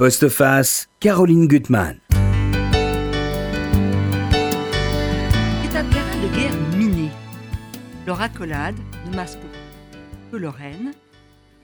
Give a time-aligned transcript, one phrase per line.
[0.00, 2.00] Postface, Caroline Gutmann.
[2.08, 2.16] C'est
[5.76, 7.10] un terrain de guerre miné.
[8.06, 9.40] Leur accolade ne masque
[10.32, 10.92] que leur haine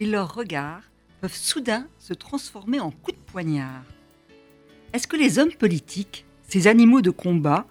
[0.00, 0.82] et leurs regards
[1.22, 3.84] peuvent soudain se transformer en coups de poignard.
[4.92, 7.66] Est-ce que les hommes politiques, ces animaux de combat,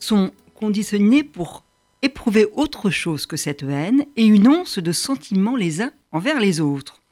[0.00, 1.62] sont conditionnés pour
[2.02, 6.60] éprouver autre chose que cette haine et une once de sentiments les uns envers les
[6.60, 7.02] autres?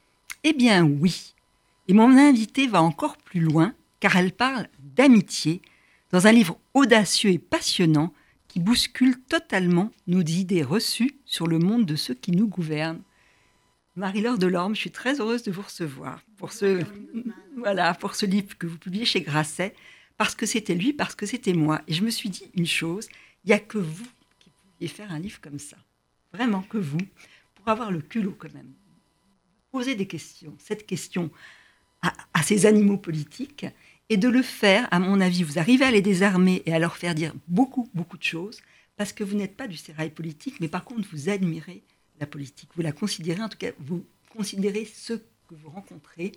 [0.42, 1.33] Eh bien oui.
[1.88, 5.62] Et mon invité va encore plus loin car elle parle d'amitié
[6.12, 8.12] dans un livre audacieux et passionnant
[8.48, 13.02] qui bouscule totalement nos idées reçues sur le monde de ceux qui nous gouvernent.
[13.96, 16.84] Marie-Laure Delorme, je suis très heureuse de vous recevoir pour ce,
[17.56, 19.74] voilà, pour ce livre que vous publiez chez Grasset,
[20.16, 21.80] parce que c'était lui, parce que c'était moi.
[21.88, 23.08] Et je me suis dit une chose,
[23.44, 24.06] il n'y a que vous
[24.38, 25.76] qui pouviez faire un livre comme ça.
[26.32, 26.98] Vraiment que vous,
[27.54, 28.72] pour avoir le culot quand même.
[29.70, 31.30] Poser des questions, cette question
[32.32, 33.66] à, ces animaux politiques,
[34.10, 36.96] et de le faire, à mon avis, vous arrivez à les désarmer et à leur
[36.96, 38.60] faire dire beaucoup, beaucoup de choses,
[38.96, 41.82] parce que vous n'êtes pas du sérail politique, mais par contre, vous admirez
[42.20, 42.68] la politique.
[42.76, 44.04] Vous la considérez, en tout cas, vous
[44.36, 46.32] considérez ceux que vous rencontrez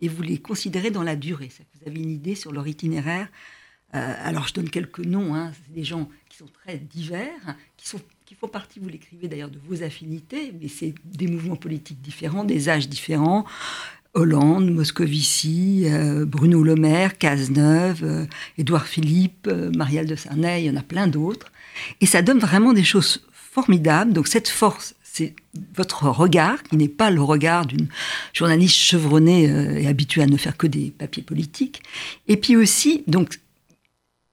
[0.00, 1.50] et vous les considérez dans la durée.
[1.74, 3.28] Vous avez une idée sur leur itinéraire.
[3.94, 5.34] Euh, alors, je donne quelques noms.
[5.34, 5.52] Hein.
[5.52, 9.82] C'est des gens qui sont très divers, qui font partie, vous l'écrivez d'ailleurs, de vos
[9.82, 13.44] affinités, mais c'est des mouvements politiques différents, des âges différents.
[14.14, 18.26] Hollande, Moscovici, euh, Bruno Le Maire, Cazeneuve, euh,
[18.58, 21.46] Édouard Philippe, euh, Marielle de Sarney, il y en a plein d'autres.
[22.00, 24.12] Et ça donne vraiment des choses formidables.
[24.12, 25.34] Donc cette force, c'est
[25.76, 27.88] votre regard, qui n'est pas le regard d'une
[28.32, 29.44] journaliste chevronnée
[29.80, 31.82] et habituée à ne faire que des papiers politiques.
[32.28, 33.40] Et puis aussi, donc,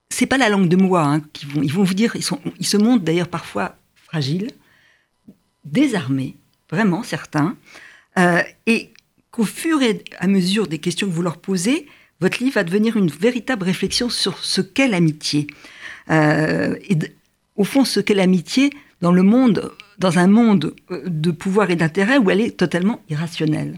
[0.09, 2.23] c'est pas la langue de moi hein, qui vont, ils vont vous dire, ils,
[2.59, 4.51] ils se montrent d'ailleurs parfois fragiles,
[5.65, 6.35] désarmés,
[6.69, 7.55] vraiment certains,
[8.65, 8.91] et
[9.37, 11.85] qu'au fur et à mesure des questions que vous leur posez,
[12.21, 15.45] votre livre va devenir une véritable réflexion sur ce qu'est l'amitié.
[16.09, 16.97] Euh, et
[17.55, 18.71] au fond, ce qu'est l'amitié
[19.01, 23.03] dans le monde, dans un monde euh, de pouvoir et d'intérêt où elle est totalement
[23.09, 23.77] irrationnelle.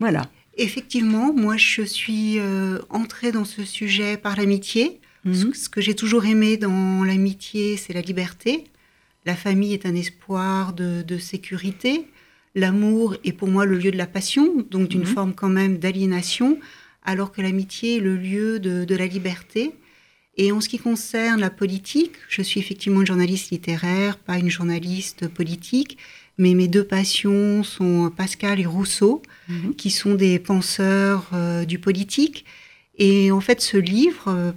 [0.00, 0.30] Voilà.
[0.56, 4.98] Effectivement, moi je suis euh, entrée dans ce sujet par l'amitié.
[5.24, 5.52] Mhm.
[5.52, 8.64] Ce que j'ai toujours aimé dans l'amitié, c'est la liberté.
[9.26, 12.06] La famille est un espoir de, de sécurité
[12.56, 15.06] l'amour est pour moi le lieu de la passion, donc d'une mhm.
[15.06, 16.58] forme quand même d'aliénation,
[17.04, 19.72] alors que l'amitié est le lieu de, la liberté.
[20.38, 24.50] Et en ce qui concerne la politique, je suis effectivement une journaliste littéraire, pas une
[24.50, 25.98] journaliste politique,
[26.38, 29.76] mais mes deux passions sont Pascal et Rousseau, mhm.
[29.76, 32.46] qui sont des penseurs euh, du politique.
[32.98, 34.52] Et en fait, ce livre, euh,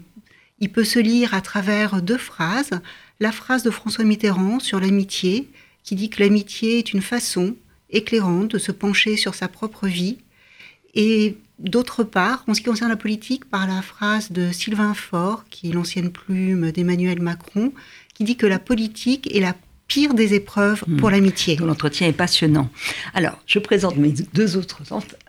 [0.60, 2.72] il peut se lire à travers deux phrases.
[3.20, 5.50] La phrase de François Mitterrand sur l'amitié,
[5.84, 7.56] qui dit que l'amitié est une façon
[7.90, 10.18] éclairante de se pencher sur sa propre vie.
[10.96, 15.46] Et d'autre part, en ce qui concerne la politique, par la phrase de Sylvain Faure,
[15.50, 17.74] qui est l'ancienne plume d'Emmanuel Macron,
[18.14, 19.56] qui dit que la politique est la
[19.88, 20.98] pire des épreuves hmm.
[20.98, 21.58] pour l'amitié.
[21.58, 22.70] L'entretien est passionnant.
[23.14, 24.82] Alors, je présente mes deux autres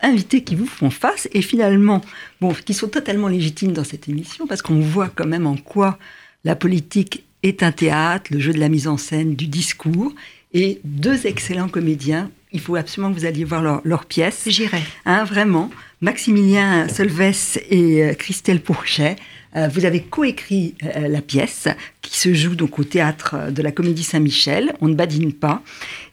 [0.02, 2.02] invités qui vous font face et finalement,
[2.40, 5.98] bon, qui sont totalement légitimes dans cette émission parce qu'on voit quand même en quoi
[6.44, 10.12] la politique est un théâtre, le jeu de la mise en scène, du discours,
[10.52, 14.44] et deux excellents comédiens il faut absolument que vous alliez voir leur, leur pièce.
[14.46, 14.82] J'irai.
[15.04, 15.70] Hein, vraiment.
[16.00, 19.16] Maximilien Solves et euh, Christelle Pourchet,
[19.54, 21.68] euh, vous avez coécrit euh, la pièce
[22.00, 24.72] qui se joue donc au théâtre de la Comédie Saint-Michel.
[24.80, 25.62] On ne badine pas.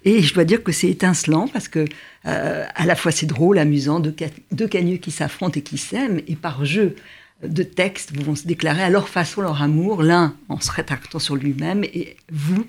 [0.03, 1.85] Et je dois dire que c'est étincelant parce que
[2.25, 4.13] à la fois c'est drôle, amusant, deux,
[4.51, 6.19] deux cagneux qui s'affrontent et qui s'aiment.
[6.27, 6.93] Et par jeu,
[7.43, 11.35] de textes vont se déclarer à leur façon leur amour, l'un en se rétractant sur
[11.35, 12.65] lui-même et vous,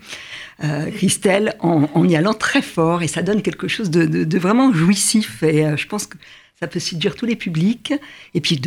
[0.62, 5.42] euh, Christelle, en, y allant très fort et ça donne quelque chose de, vraiment jouissif
[5.42, 6.18] et euh, je pense que
[6.60, 7.94] ça peut séduire tous les publics
[8.34, 8.60] et puis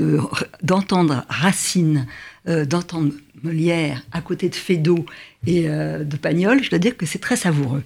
[0.64, 2.08] d'entendre Racine,
[2.48, 3.14] euh, d'entendre
[3.44, 5.06] Molière à côté de Feydeau
[5.46, 7.84] et de Pagnol, je dois dire que c'est très savoureux.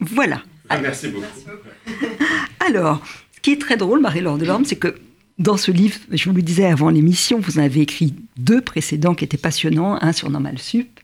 [0.00, 0.42] Voilà.
[0.68, 1.26] Ah, merci beaucoup.
[2.60, 3.00] Alors,
[3.34, 4.96] ce qui est très drôle, Marie-Laure Delorme, c'est que
[5.40, 9.14] dans ce livre, je vous le disais avant l'émission, vous en avez écrit deux précédents
[9.14, 11.00] qui étaient passionnants, un sur Normal Sup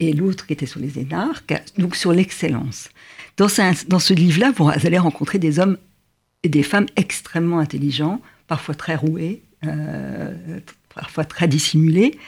[0.00, 2.88] et l'autre qui était sur les énarques, donc sur l'excellence.
[3.36, 5.76] Dans, ce livre-là, vous allez rencontrer des hommes
[6.42, 10.32] et des femmes extrêmement intelligents, parfois très roués, euh,
[10.94, 12.18] parfois très dissimulés.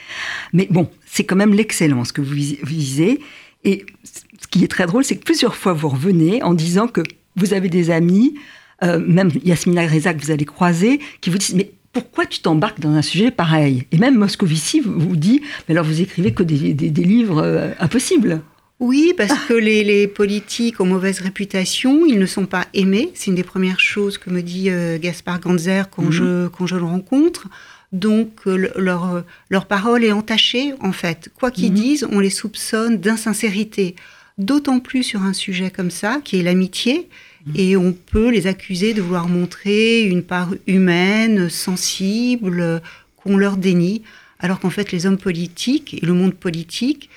[0.53, 3.19] Mais bon, c'est quand même l'excellence que vous visez.
[3.63, 7.01] Et ce qui est très drôle, c'est que plusieurs fois vous revenez en disant que
[7.35, 8.35] vous avez des amis
[8.83, 12.79] euh, même Yasmina Reza que vous allez croiser, qui vous disent mais pourquoi tu t'embarques
[12.79, 13.85] dans un sujet pareil?
[13.91, 18.41] Et même Moscovici vous, dit mais alors vous écrivez que des, livres euh, impossibles.
[18.79, 23.09] Oui, parce que les, politiques ont mauvaise réputation, ils ne sont pas aimés.
[23.15, 26.11] C'est une des premières choses que me dit euh, Gaspard Ganzer quand, mhm.
[26.11, 27.47] je, quand je le rencontre.
[27.91, 31.29] Donc euh, leur, leur parole est entachée, en fait.
[31.39, 31.75] Quoi qu'ils mhm.
[31.75, 33.95] disent, on les soupçonne d'insincérité.
[34.37, 37.09] D'autant plus sur un sujet comme ça, qui est l'amitié.
[37.55, 42.81] Et on peut les accuser de vouloir montrer une part humaine, sensible,
[43.15, 44.01] qu'on leur dénie.
[44.39, 47.09] Alors qu'en fait, les hommes politiques et le monde politique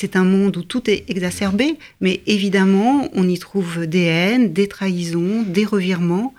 [0.00, 4.68] c'est un monde où tout est exacerbé, mais évidemment, on y trouve des haines, des
[4.68, 6.34] trahisons, des revirements,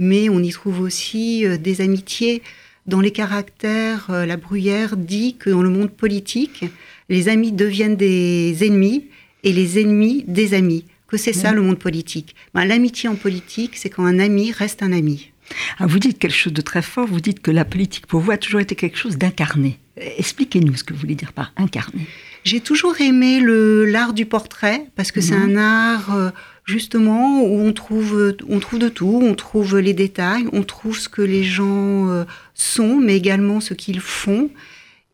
[0.00, 2.42] mais on y trouve aussi euh, des amitiés.
[2.86, 6.64] Dans les caractères, euh, la Bruyère dit que dans le monde politique,
[7.08, 9.06] les amis deviennent des ennemis
[9.44, 10.84] et les ennemis des amis.
[11.14, 12.34] Que c'est ça le monde politique.
[12.54, 15.30] Ben, L'amitié en politique, c'est quand un ami reste un ami.
[15.78, 18.32] Ah, vous dites quelque chose de très fort, vous dites que la politique pour vous
[18.32, 19.78] a toujours été quelque chose d'incarné.
[19.96, 22.08] Expliquez-nous ce que vous voulez dire par incarné.
[22.42, 25.56] J'ai toujours aimé l'art du portrait parce que c'est mhm.
[25.56, 26.30] un art euh,
[26.64, 31.08] justement où on trouve, on trouve de tout, on trouve les détails, on trouve ce
[31.08, 32.24] que les gens euh,
[32.54, 34.50] sont, mais également ce qu'ils font.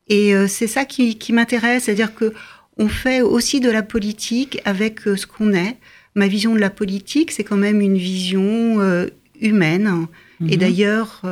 [0.09, 2.33] Et euh, c'est ça qui, m'intéresse, c'est-à-dire que
[2.81, 5.77] on fait aussi de la politique avec ce qu'on est.
[6.17, 8.79] Ma vision de la politique, c'est quand même une vision
[9.41, 10.07] humaine.
[10.49, 10.57] Et mhm.
[10.57, 11.23] d'ailleurs,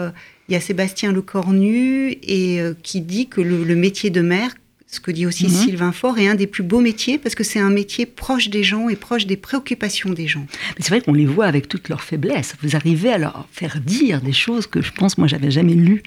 [0.48, 4.54] il y a Sébastien Lecornu et, qui dit que le métier de maire
[4.90, 5.50] ce que dit aussi mhm.
[5.50, 8.64] Sylvain Faure, est un des plus beaux métiers parce que c'est un métier proche des
[8.64, 10.46] gens et proche des préoccupations des gens.
[10.78, 12.54] c'est vrai qu'on les voit avec toutes leurs faiblesses.
[12.62, 16.02] Vous arrivez à leur faire dire des choses que je pense, moi, j'avais jamais lues,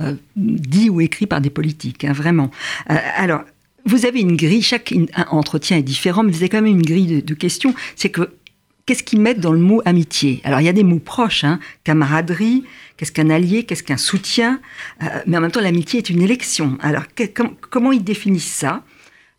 [0.00, 2.50] euh, dit ou écrit par des politiques, hein, vraiment.
[2.90, 3.44] Euh, alors,
[3.88, 4.94] vous avez une grille, chaque
[5.30, 7.74] entretien est différent, mais vous avez quand même une grille de questions.
[7.96, 8.30] C'est que
[8.86, 10.40] qu'est-ce qu'ils mettent dans le mot amitié?
[10.44, 12.64] Alors, il y a des mots proches, hein, camaraderie,
[12.96, 14.60] qu'est-ce qu'un allié, qu'est-ce qu'un soutien,
[15.02, 16.78] euh, mais en même temps, l'amitié est une élection.
[16.80, 17.04] Alors,
[17.70, 18.82] comment ils définissent ça?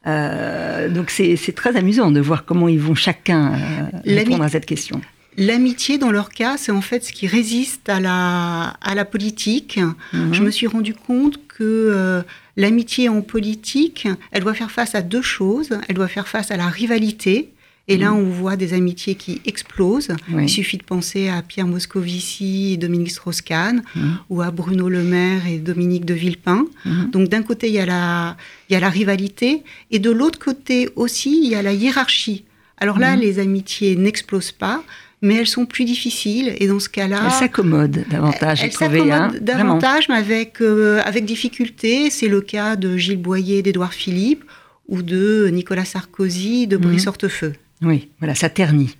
[0.07, 4.65] Euh, donc c'est très amusant de voir comment ils vont chacun euh, répondre à cette
[4.65, 5.01] question.
[5.37, 9.79] L'amitié, dans leur cas, c'est en fait ce qui résiste à la, à la politique.
[10.13, 10.33] Mhm.
[10.33, 12.23] Je me suis rendu compte que
[12.57, 15.69] l'amitié en politique, elle doit faire face à deux choses.
[15.87, 17.51] Elle doit faire face à la rivalité,
[17.89, 18.17] et là, mm.
[18.17, 20.09] on voit des amitiés qui explosent.
[20.37, 24.01] Il suffit de penser à Pierre Moscovici et Dominique Strauss-Kahn, mm.
[24.29, 26.67] ou à Bruno Le Maire et Dominique de Villepin.
[26.85, 27.09] Mm.
[27.09, 28.37] Donc d'un côté, il y, a la,
[28.69, 32.45] il y a la rivalité, et de l'autre côté aussi, il y a la hiérarchie.
[32.77, 34.83] Alors là, les amitiés n'explosent pas,
[35.21, 36.55] mais elles sont plus difficiles.
[36.59, 38.63] Et dans ce cas-là, elles s'accommodent davantage.
[38.63, 42.09] Elles s'accommodent hein, davantage, mais avec euh, avec difficulté.
[42.09, 44.43] C'est le cas de Gilles Boyer, d'Édouard Philippe,
[44.87, 47.53] ou de Nicolas Sarkozy, de Brice Hortefeux.
[47.81, 48.95] Oui, voilà, ça ternit.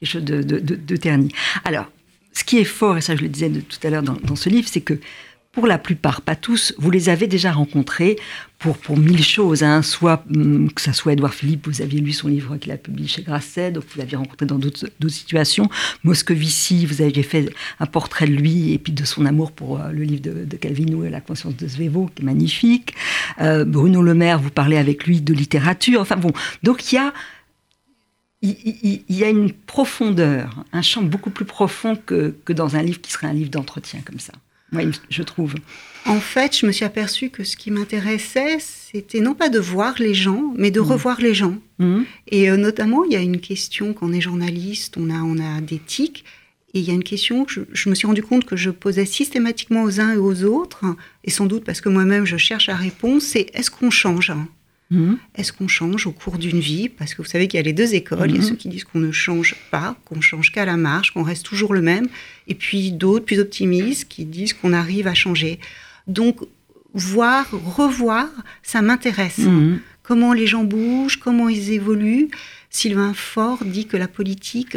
[0.00, 1.32] Quelque chose de, de, terni.
[1.64, 1.90] Alors,
[2.32, 4.68] ce qui est fort, et ça je le disais tout à l'heure dans, ce livre,
[4.70, 4.98] c'est que
[5.56, 8.18] pour la plupart, pas tous, vous les avez déjà rencontrés
[8.58, 9.62] pour, pour mille choses.
[9.62, 9.80] Hein.
[9.80, 13.08] Soit hum, que ça soit Édouard Philippe, vous aviez lu son livre qu'il a publié
[13.08, 15.70] chez Grasset, donc vous l'aviez rencontré dans d'autres situations.
[16.04, 19.92] Moscovici, vous aviez fait un portrait de lui et puis de son amour pour euh,
[19.92, 22.92] le livre de, Calvino et la conscience de Svevo, qui est magnifique.
[23.40, 26.02] Euh, Bruno Le Maire, vous parlez avec lui de littérature.
[26.02, 26.32] Enfin bon,
[26.62, 27.14] donc il y a
[28.42, 33.00] il, y a une profondeur, un champ beaucoup plus profond que, que dans un livre
[33.00, 34.34] qui serait un livre d'entretien comme ça.
[34.82, 35.54] Moi, je trouve.
[36.06, 39.96] En fait, je me suis aperçue que ce qui m'intéressait, c'était non pas de voir
[39.98, 40.84] les gens, mais de mmh.
[40.84, 41.56] revoir les gens.
[41.78, 42.02] Mmh.
[42.28, 45.38] Et euh, notamment, il y a une question, quand on est journaliste, on a, on
[45.38, 46.24] a des tics.
[46.74, 48.70] Et il y a une question que je, je, me suis rendu compte que je
[48.70, 50.84] posais systématiquement aux uns et aux autres,
[51.24, 54.32] et sans doute parce que moi-même je cherche la réponse, c'est est-ce qu'on change?
[54.90, 55.18] Mhm.
[55.34, 56.88] Est-ce qu'on change au cours d'une vie?
[56.88, 58.30] Parce que vous savez qu'il y a les deux écoles.
[58.30, 58.48] Il y a mhm.
[58.48, 61.74] ceux qui disent qu'on ne change pas, qu'on change qu'à la marche, qu'on reste toujours
[61.74, 62.08] le même.
[62.46, 65.58] Et puis d'autres plus optimistes qui disent qu'on arrive à changer.
[66.06, 66.40] Donc,
[66.94, 68.28] voir, revoir,
[68.62, 69.38] ça m'intéresse.
[69.38, 69.80] Mhm.
[70.06, 72.28] Comment les gens bougent, comment ils évoluent.
[72.70, 74.76] Sylvain Faure dit que la politique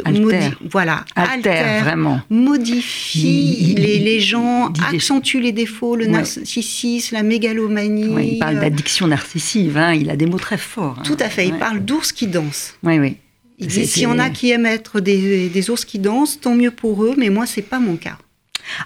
[0.70, 2.20] voilà, altère, vraiment.
[2.30, 8.32] modifie les, gens, accentue les défauts, le narcissisme, la mégalomanie.
[8.32, 10.96] il parle euh, d'addiction narcissive, hein, il a des mots très forts.
[10.98, 11.02] Hein.
[11.04, 12.74] Tout à fait, il parle d'ours qui dansent.
[12.82, 13.16] Oui, oui.
[13.58, 16.70] Il dit s'il y en a qui aiment être des, ours qui dansent, tant mieux
[16.70, 18.16] pour eux, mais moi, c'est pas mon cas.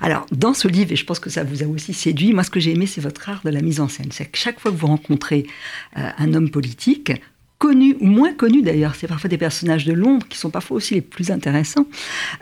[0.00, 2.50] Alors, dans ce livre, et je pense que ça vous a aussi séduit, moi, ce
[2.50, 4.08] que j'ai aimé, c'est votre art de la mise en scène.
[4.10, 5.46] C'est que chaque fois que vous rencontrez
[5.96, 7.12] euh, un homme politique,
[7.58, 10.94] connus ou moins connus d'ailleurs, c'est parfois des personnages de l'ombre qui sont parfois aussi
[10.94, 11.86] les plus intéressants,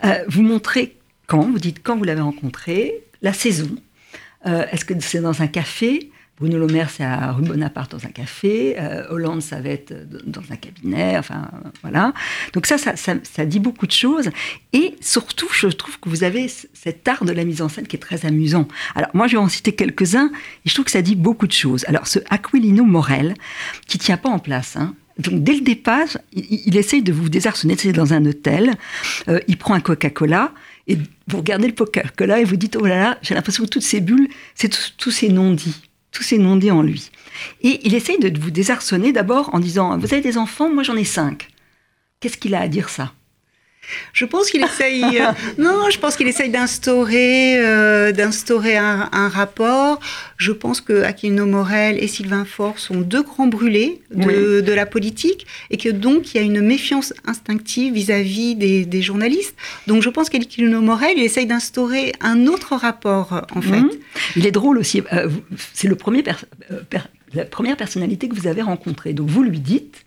[0.03, 0.97] euh, vous montrez
[1.27, 3.69] quand, vous dites quand vous l'avez rencontré, la saison?
[4.45, 6.11] Euh, est-ce que c'est dans un café?
[6.39, 8.75] Bruno Le c'est à rue Bonaparte dans un café.
[8.79, 9.93] Euh, Hollande, ça va être
[10.25, 11.17] dans un cabinet.
[11.17, 11.49] Enfin,
[11.81, 12.13] voilà.
[12.53, 14.29] Donc ça ça, dit beaucoup de choses.
[14.73, 17.95] Et surtout, je trouve que vous avez cet art de la mise en scène qui
[17.95, 18.67] est très amusant.
[18.95, 20.31] Alors, moi, je vais en citer quelques-uns.
[20.65, 21.85] Et je trouve que ça dit beaucoup de choses.
[21.87, 23.35] Alors, ce Aquilino Morel,
[23.87, 27.75] qui tient pas en place, hein, donc dès le départ, il, essaye de vous désarçonner.
[27.77, 28.73] C'est dans un hôtel,
[29.27, 30.51] euh, il prend un Coca-Cola
[30.87, 30.97] et
[31.27, 34.01] vous regardez le Coca-Cola et vous dites oh là là, j'ai l'impression que toutes ces
[34.01, 35.79] bulles, c'est tous ces non-dits,
[36.13, 37.11] tous ces non-dits en lui.
[37.61, 40.95] Et il essaye de vous désarçonner d'abord en disant vous avez des enfants, moi j'en
[40.95, 41.49] ai cinq.
[42.19, 43.11] Qu'est-ce qu'il a à dire ça?
[44.13, 45.03] Je pense qu'il essaye.
[45.03, 49.99] Euh, non, je pense qu'il essaye d'instaurer, euh, d'instaurer un, rapport.
[50.37, 55.45] Je pense que Aquilino Morel et Sylvain Faure sont deux grands brûlés de, la politique
[55.69, 59.55] et que donc il y a une méfiance instinctive vis-à-vis des, journalistes.
[59.87, 63.81] Donc je pense qu'Aquilino Morel il essaye d'instaurer un autre rapport en fait.
[63.81, 63.91] Mhm.
[64.35, 65.01] Il est drôle aussi.
[65.11, 65.29] Euh,
[65.73, 66.23] c'est le premier
[67.33, 69.13] la première personnalité que vous avez rencontrée.
[69.13, 70.05] Donc vous lui dites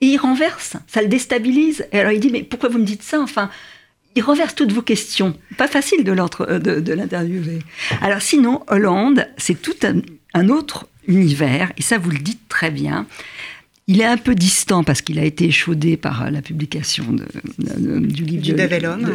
[0.00, 1.86] et il renverse, ça le déstabilise.
[1.92, 3.20] Et alors il dit, mais pourquoi vous me dites ça?
[3.20, 3.50] Enfin,
[4.14, 5.36] il renverse toutes vos questions.
[5.56, 7.60] Pas facile de, euh, de, de l'interviewer.
[8.02, 9.76] Alors sinon, Hollande, c'est tout
[10.34, 13.06] un, autre univers, et ça vous le dites très bien.
[13.86, 17.04] Il est un peu distant parce qu'il a été échaudé par la publication
[17.58, 18.56] du livre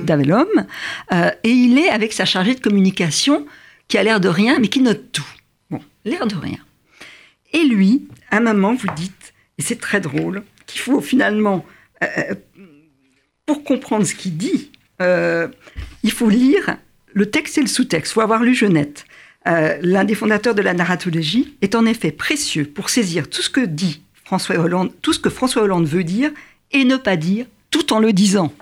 [0.01, 0.65] d'Avelhomme.
[1.11, 3.45] Euh, et il est avec sa chargée de communication
[3.89, 5.27] qui a l'air de rien, mais qui note tout.
[5.69, 6.59] Bon, l'air de rien.
[7.51, 11.65] Et lui, à un moment, vous dites, et c'est très drôle, qu'il faut finalement,
[12.03, 12.35] euh, euh,
[13.45, 15.47] pour comprendre ce qu'il dit, euh,
[16.03, 16.77] il faut lire
[17.13, 18.11] le texte et le sous-texte.
[18.11, 19.05] Il faut avoir lu Genette.
[19.45, 23.61] L'un des fondateurs de la narratologie est en effet précieux pour saisir tout ce que
[23.61, 26.29] dit François Hollande, tout ce que François Hollande veut dire
[26.71, 28.53] et ne pas dire tout en le disant.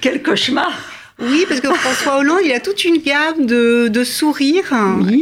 [0.00, 0.72] Quel cauchemar
[1.20, 4.72] oui, parce que François Hollande, il a toute une gamme de, sourires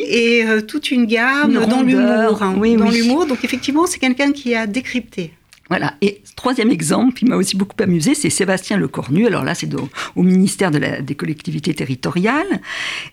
[0.07, 2.43] et toute une gamme dans l'humour.
[2.59, 5.33] Oui, dans l'humour, donc effectivement, c'est quelqu'un qui a décrypté.
[5.69, 5.95] Voilà.
[6.01, 9.27] Et troisième exemple, qui m'a aussi beaucoup amusé, c'est Sébastien Lecornu.
[9.27, 12.61] Alors là, c'est au, ministère des collectivités territoriales.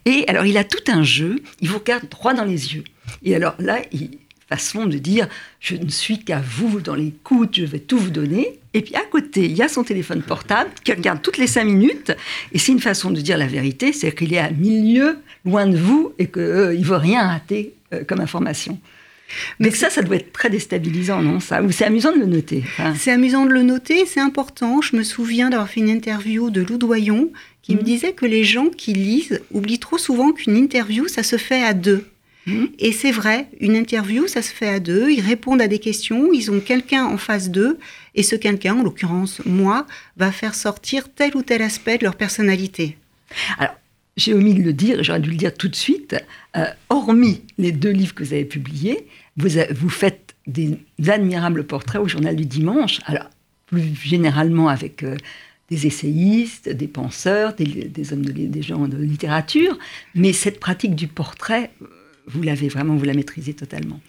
[0.05, 1.41] Et alors, il a tout un jeu.
[1.61, 2.83] Il vous regarde droit dans les yeux.
[3.23, 4.11] Et alors là, il,
[4.55, 5.27] façon de dire
[5.59, 8.59] je ne suis qu'à vous dans les coudes, je vais tout vous donner.
[8.73, 11.65] Et puis à côté, il y a son téléphone portable qui regarde toutes les cinq
[11.65, 12.11] minutes.
[12.51, 15.77] Et c'est une façon de dire la vérité, c'est qu'il est à milieu, loin de
[15.77, 18.79] vous, et qu'il euh, ne veut rien rater euh, comme information.
[19.59, 21.61] Mais ça, ça doit être très déstabilisant, non ça?
[21.71, 22.63] C'est amusant de le noter
[22.95, 24.81] C'est amusant de le noter, c'est important.
[24.81, 27.85] Je me souviens d'avoir fait une interview de Lou Doyon qui me mhm.
[27.85, 31.73] disait que les gens qui lisent oublient trop souvent qu'une interview, ça se fait à
[31.73, 32.05] deux.
[32.45, 32.69] Mhm.
[32.79, 35.09] Et c'est vrai, une interview, ça se fait à deux.
[35.09, 37.79] Ils répondent à des questions, ils ont quelqu'un en face d'eux,
[38.15, 39.87] et ce quelqu'un, en l'occurrence moi,
[40.17, 42.97] va faire sortir tel ou tel aspect de leur personnalité.
[43.57, 43.75] Alors,
[44.17, 46.15] j'ai omis de le dire, j'aurais dû le dire tout de suite,
[46.55, 52.01] euh, hormis les deux livres que vous avez publiés, vous, vous faites des admirables portraits
[52.01, 53.29] au journal du dimanche, alors
[53.65, 55.17] plus généralement avec euh,
[55.69, 59.77] des essayistes, des penseurs, des, hommes de, des gens de littérature,
[60.15, 61.87] mais cette pratique du portrait, euh,
[62.27, 63.99] vous l'avez vraiment, vous la maîtrisez totalement.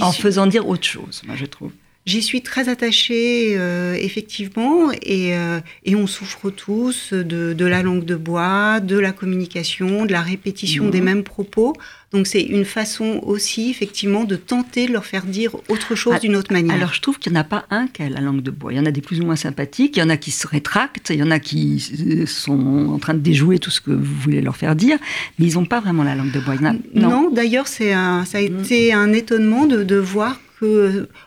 [0.00, 1.72] En faisant dire autre chose, moi je trouve.
[2.06, 7.82] J'y suis très attachée, euh, effectivement, et, euh, et, on souffre tous de, de, la
[7.82, 11.04] langue de bois, de la communication, de la répétition des mhm.
[11.04, 11.72] mêmes propos.
[12.12, 16.36] Donc c'est une façon aussi, effectivement, de tenter de leur faire dire autre chose d'une
[16.36, 16.76] autre manière.
[16.76, 18.72] Alors je trouve qu'il n'y en a pas un qui a la langue de bois.
[18.72, 20.46] Il y en a des plus ou moins sympathiques, il y en a qui se
[20.46, 23.90] rétractent, il y en a qui euh, sont en train de déjouer tout ce que
[23.90, 24.98] vous voulez leur faire dire,
[25.38, 26.54] mais ils n'ont pas vraiment la langue de bois.
[26.60, 28.44] non, non d'ailleurs, ça a mm.
[28.44, 30.38] été un étonnement de, de voir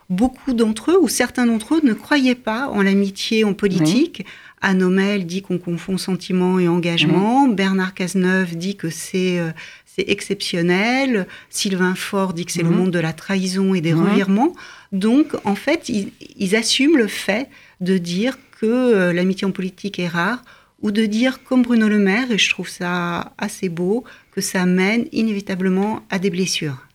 [0.10, 4.26] beaucoup d'entre eux, ou certains d'entre eux, ne croyaient pas en l'amitié en politique.
[4.62, 7.48] Anne Omel dit qu'on confond sentiment et engagement.
[7.48, 9.52] Bernard Cazeneuve dit que c'est euh,
[9.98, 11.28] exceptionnel.
[11.50, 14.54] Sylvain Faure dit que c'est le monde de la trahison et des revirements.
[14.92, 17.50] Donc, en fait, ils, assument le fait
[17.82, 20.44] de dire que euh, l'amitié en politique est rare,
[20.82, 24.66] ou de dire, comme Bruno Le Maire, et je trouve ça assez beau, que ça
[24.66, 26.86] mène inévitablement à des blessures.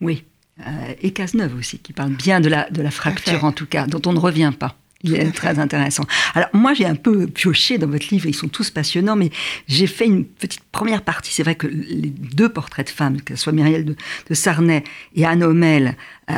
[0.00, 0.24] Oui,
[0.66, 3.86] euh, et Cazeneuve aussi, qui parle bien de la, de la fracture en tout cas,
[3.86, 4.76] dont on ne revient pas.
[5.04, 6.04] Il est très intéressant.
[6.34, 9.30] Alors moi j'ai un peu pioché dans votre livre, ils sont tous passionnants, mais
[9.68, 11.32] j'ai fait une petite première partie.
[11.32, 13.96] C'est vrai que les deux portraits de femmes, que ce soit Myriel de,
[14.28, 14.82] de Sarnay
[15.14, 15.96] et Anne Homel,
[16.30, 16.34] euh,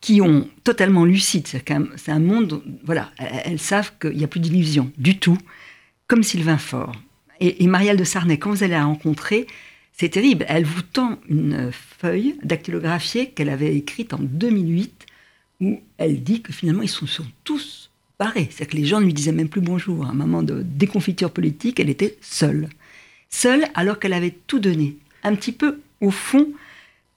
[0.00, 4.90] qui ont totalement lucide, c'est un, monde, voilà, elles, savent qu'il n'y a plus d'illusion
[4.98, 5.38] du tout,
[6.08, 6.92] comme Sylvain Faure.
[7.40, 9.46] Et, et Marielle de Sarnay, quand vous allez la rencontrer,
[9.96, 10.44] c'est terrible.
[10.48, 15.06] Elle vous tend une feuille dactylographiée qu'elle avait écrite en 2008
[15.60, 17.06] où elle dit que finalement ils sont,
[17.44, 18.48] tous barrés.
[18.50, 20.04] C'est-à-dire que les gens ne lui disaient même plus bonjour.
[20.04, 22.68] À un moment de déconfiture politique, elle était seule.
[23.30, 24.96] Seule alors qu'elle avait tout donné.
[25.22, 26.48] Un petit peu au fond,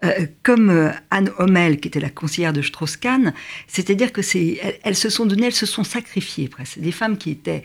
[0.03, 3.33] euh, comme euh, Anne Hommel, qui était la conseillère de Strauss-Kahn,
[3.67, 6.79] c'est-à-dire que c'est, elles, se sont données, elles se sont sacrifiées presque.
[6.79, 7.63] Des femmes qui étaient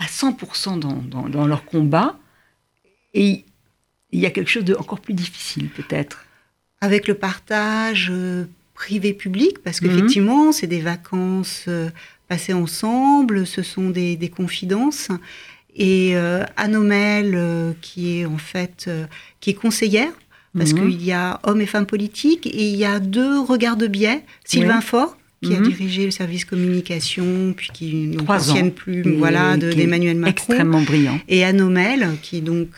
[0.00, 2.18] à 100% dans, dans, dans, leur combat,
[3.14, 3.44] et
[4.12, 6.24] il y a quelque chose de encore plus difficile peut-être.
[6.80, 9.88] Avec le partage, euh, privé-public, parce Mhm.
[9.88, 11.90] qu'effectivement, c'est des vacances euh,
[12.28, 15.08] passées ensemble, ce sont des, des confidences.
[15.74, 19.06] Et euh, Anomel, euh, qui est en fait euh,
[19.40, 20.12] qui est conseillère,
[20.56, 20.90] parce Mhm.
[20.90, 24.22] qu'il y a hommes et femmes politiques, et il y a deux regards de biais.
[24.44, 24.84] Sylvain Oui.
[24.84, 25.68] Faure, qui a Mhm.
[25.68, 30.30] dirigé le service communication, puis qui est une ancienne plume voilà, de- d'Emmanuel Macron.
[30.32, 31.20] Extrêmement brillant.
[31.28, 32.68] Et Anomel, qui est donc.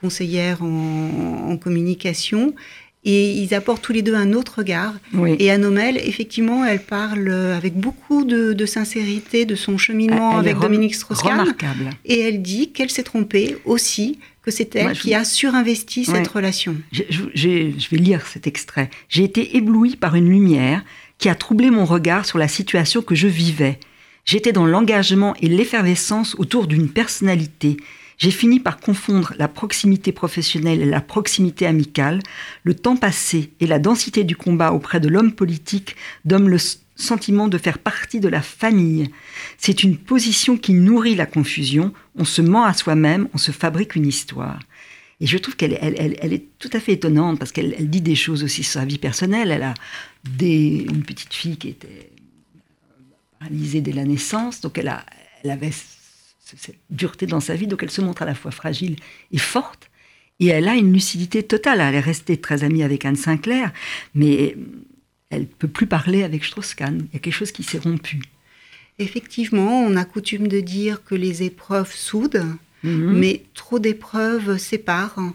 [0.00, 2.54] Conseillère en, en communication.
[3.02, 4.92] Et ils apportent tous les deux un autre regard.
[5.14, 5.34] Oui.
[5.38, 10.58] Et Anomel, effectivement, elle parle avec beaucoup de, de sincérité de son cheminement Elle avec
[10.58, 11.40] Dominique Strauss-Kahn.
[11.40, 11.90] Remarquable.
[12.04, 16.00] Et elle dit qu'elle s'est trompée aussi, que c'est elle Moi, je- qui a surinvesti
[16.08, 16.16] Ouais.
[16.16, 16.76] cette relation.
[16.92, 17.04] Je,
[17.34, 18.90] je- vais lire cet extrait.
[19.08, 20.84] J'ai été ébloui par une lumière
[21.16, 23.78] qui a troublé mon regard sur la situation que je vivais.
[24.26, 27.78] J'étais dans l'engagement et l'effervescence autour d'une personnalité.
[28.20, 32.20] J'ai fini par confondre la proximité professionnelle et la proximité amicale.
[32.64, 35.96] Le temps passé et la densité du combat auprès de l'homme politique
[36.26, 36.58] donnent le
[36.96, 39.08] sentiment de faire partie de la famille.
[39.56, 41.94] C'est une position qui nourrit la confusion.
[42.14, 44.58] On se ment à soi-même, on se fabrique une histoire.
[45.22, 47.88] Et je trouve qu'elle elle, elle- elle est tout à fait étonnante parce qu'elle elle
[47.88, 49.50] dit des choses aussi sur sa vie personnelle.
[49.50, 49.72] Elle a
[50.28, 52.10] des, une petite fille qui était
[53.38, 55.06] paralysée dès la naissance, donc elle, a,
[55.42, 55.72] elle avait
[56.58, 58.96] cette dureté dans sa vie, donc elle se montre à la fois fragile
[59.32, 59.90] et forte.
[60.40, 61.80] Et elle a une lucidité totale.
[61.80, 63.72] Elle est restée très amie avec Anne Sinclair,
[64.14, 64.56] mais
[65.28, 67.06] elle peut plus parler avec Strauss-Kahn.
[67.10, 68.22] Il y a quelque chose qui s'est rompu.
[68.98, 73.18] Effectivement, on a coutume de dire que les épreuves soudent, Mhm.
[73.18, 75.32] mais trop d'épreuves séparent.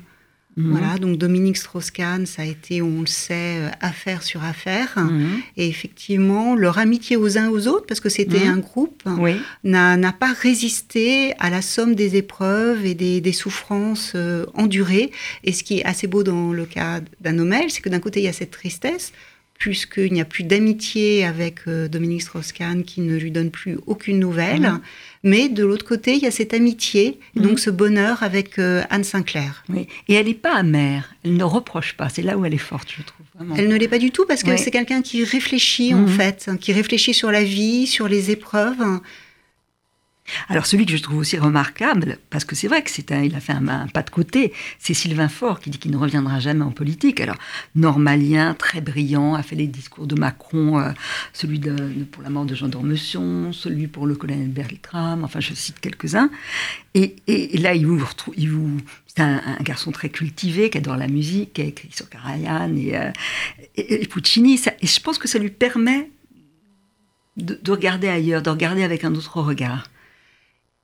[0.57, 0.71] Mhm.
[0.71, 4.93] Voilà, donc Dominique Strauss-Kahn, ça a été, on le sait, euh, affaire sur affaire.
[4.97, 5.41] Mhm.
[5.57, 8.53] Et effectivement, leur amitié aux uns aux autres, parce que c'était Mhm.
[8.53, 9.35] un groupe, Oui.
[9.65, 15.11] n'a pas résisté à la somme des épreuves et des, des souffrances euh, endurées.
[15.43, 18.23] Et ce qui est assez beau dans le cas d'Anomel, c'est que d'un côté, il
[18.23, 19.11] y a cette tristesse,
[19.57, 24.19] puisqu'il n'y a plus d'amitié avec euh, Dominique Strauss-Kahn qui ne lui donne plus aucune
[24.19, 24.69] nouvelle.
[25.23, 27.41] Mais de l'autre côté, il y a cette amitié, Mhm.
[27.43, 29.63] donc ce bonheur avec euh, Anne Sinclair.
[29.69, 29.87] oui.
[30.07, 31.15] Et elle n'est pas amère.
[31.23, 32.09] Elle ne reproche pas.
[32.09, 33.25] C'est là où elle est forte, je trouve.
[33.35, 33.55] Vraiment.
[33.57, 36.07] Elle ne l'est pas du tout parce que c'est quelqu'un qui réfléchit en Mhm.
[36.09, 38.83] fait, qui réfléchit sur la vie, sur les épreuves.
[40.49, 43.35] Alors celui que je trouve aussi remarquable, parce que c'est vrai que c'est un, il
[43.35, 46.63] a fait un, pas de côté, c'est Sylvain Faure qui dit qu'il ne reviendra jamais
[46.63, 47.19] en politique.
[47.19, 47.35] Alors
[47.75, 50.91] normalien, très brillant, a fait les discours de Macron, euh,
[51.31, 55.39] celui de, de- pour la mort de Jean d'Ormesson, celui pour le colonel Bertram, enfin
[55.39, 56.31] je cite quelques-uns.
[56.95, 57.15] Et,
[57.59, 61.07] là il vous retrouve, il vous, c'est un, un garçon très cultivé qui adore la
[61.07, 64.59] musique, qui a écrit sur Karajan et, euh, Puccini.
[64.81, 66.09] Et je pense que ça lui permet
[67.37, 69.83] de regarder ailleurs, de regarder avec un autre regard.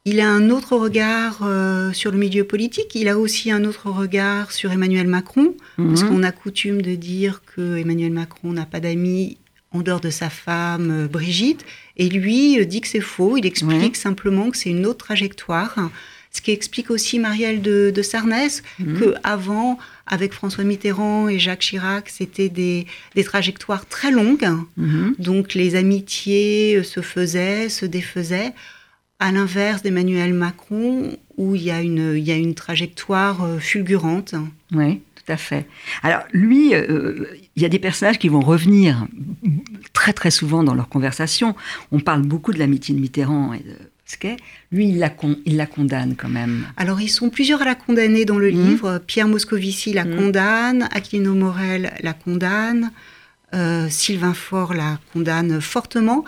[0.03, 2.95] Il a un autre regard euh, sur le milieu politique.
[2.95, 6.09] Il a aussi un autre regard sur Emmanuel Macron, parce Mhm.
[6.09, 9.37] qu'on a coutume de dire que Emmanuel Macron n'a pas d'amis
[9.71, 11.63] en dehors de sa femme euh, Brigitte,
[11.97, 13.37] et lui euh, dit que c'est faux.
[13.37, 13.91] Il explique Ouais.
[13.93, 15.75] simplement que c'est une autre trajectoire.
[16.33, 18.47] Ce qui explique aussi Marielle de, de Sarnez,
[18.79, 18.99] Mhm.
[18.99, 24.49] que avant, avec François Mitterrand et Jacques Chirac, c'était des, des trajectoires très longues.
[24.77, 25.13] Mhm.
[25.19, 28.53] Donc les amitiés se faisaient, se défaisaient,
[29.21, 33.59] à l'inverse d'Emmanuel Macron, où il y a une, il y a une trajectoire euh,
[33.59, 34.35] fulgurante.
[34.73, 35.65] Oui, tout à fait.
[36.03, 39.07] Alors, lui, euh, il y a des personnages qui vont revenir
[39.93, 41.55] très, très souvent dans leur conversation.
[41.91, 44.37] On parle beaucoup de l'amitié de Mitterrand et de Pasquet.
[44.71, 46.65] Lui, il la, con- il la condamne quand même.
[46.75, 48.67] Alors ils sont plusieurs à la condamner dans le Mhm.
[48.67, 48.97] livre.
[49.05, 50.15] Pierre Moscovici la Mhm.
[50.17, 52.91] condamne, Aquilino Morel la condamne,
[53.53, 56.25] euh, Sylvain Faure la condamne fortement.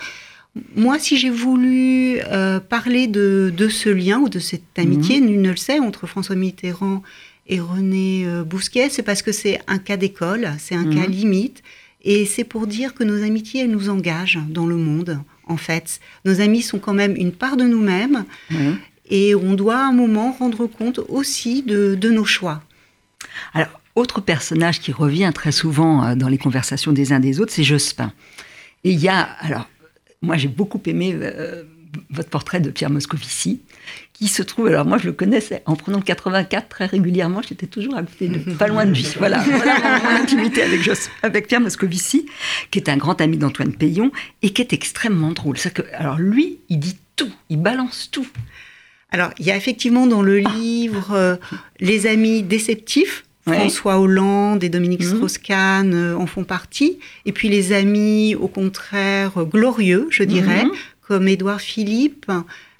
[0.76, 5.42] Moi, si j'ai voulu euh, parler de, de ce lien ou de cette amitié, nul
[5.42, 7.02] ne le sait, entre François Mitterrand
[7.48, 10.96] et René euh, Bousquet, c'est parce que c'est un cas d'école, c'est un Mhm.
[10.96, 11.64] cas limite,
[12.04, 16.00] et c'est pour dire que nos amitiés, elles nous engagent dans le monde, en fait.
[16.24, 18.24] Nos amis sont quand même une part de nous-mêmes,
[19.10, 22.62] et on doit à un moment rendre compte aussi de, de nos choix.
[23.54, 27.52] Alors, autre personnage qui revient très souvent euh, dans les conversations des uns des autres,
[27.52, 28.12] c'est Jospin.
[28.84, 29.68] Et il y a, alors,
[30.24, 31.64] moi j'ai beaucoup aimé euh,
[32.10, 33.62] votre portrait de Pierre Moscovici,
[34.14, 37.68] qui se trouve, alors moi je le connaissais en prenant le 84 très régulièrement, j'étais
[37.68, 39.08] toujours à côté de, pas loin de lui.
[39.18, 40.64] Voilà, voilà mon, mon intimité
[41.22, 42.26] avec, Pierre Moscovici,
[42.72, 45.58] qui est un grand ami d'Antoine Payon et qui est extrêmement drôle.
[45.58, 48.28] C'est que, alors lui, il dit tout, il balance tout.
[49.12, 51.36] Alors, il y a effectivement dans le livre euh,
[51.80, 53.26] les amis déceptifs.
[53.46, 55.16] François Hollande et Dominique Mhm.
[55.16, 57.00] Strauss-Kahn euh, en font partie.
[57.26, 60.72] Et puis les amis, au contraire, euh, glorieux, je dirais, Mhm.
[61.02, 62.32] comme Édouard Philippe.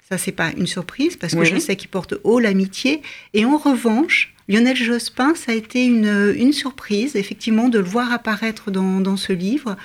[0.08, 1.46] Ça, c'est pas une surprise parce que Oui.
[1.52, 3.02] je sais qu'il porte haut l'amitié.
[3.34, 8.12] Et en revanche, Lionel Jospin, ça a été une, une surprise, effectivement, de le voir
[8.12, 9.76] apparaître dans, dans ce livre.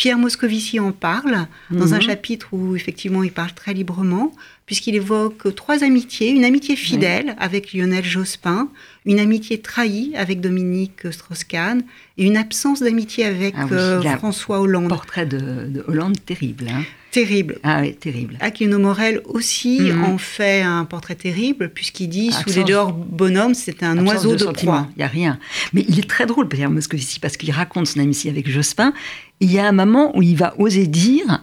[0.00, 2.02] Pierre Moscovici en parle dans un Mhm.
[2.02, 4.32] chapitre où effectivement il parle très librement,
[4.64, 6.30] puisqu'il évoque trois amitiés.
[6.30, 8.70] Une amitié fidèle avec Lionel Jospin,
[9.04, 11.82] une amitié trahie avec Dominique Strauss-Kahn
[12.16, 14.88] et une absence d'amitié avec Ah oui, euh, François Hollande.
[14.88, 16.64] Portrait de, de Hollande terrible.
[16.70, 16.82] hein.
[17.10, 17.58] Terrible.
[17.62, 18.38] Ah oui, terrible.
[18.40, 20.04] Aquilino Morel aussi Mhm.
[20.04, 24.38] en fait un portrait terrible, puisqu'il dit sous les dehors bonhomme, c'est un oiseau de,
[24.38, 24.88] sentiment, proie.
[24.96, 25.38] Il n'y a rien.
[25.74, 28.94] Mais il est très drôle, Pierre Moscovici, parce qu'il raconte son amitié avec Jospin.
[29.40, 31.42] Il y a un moment où il va oser dire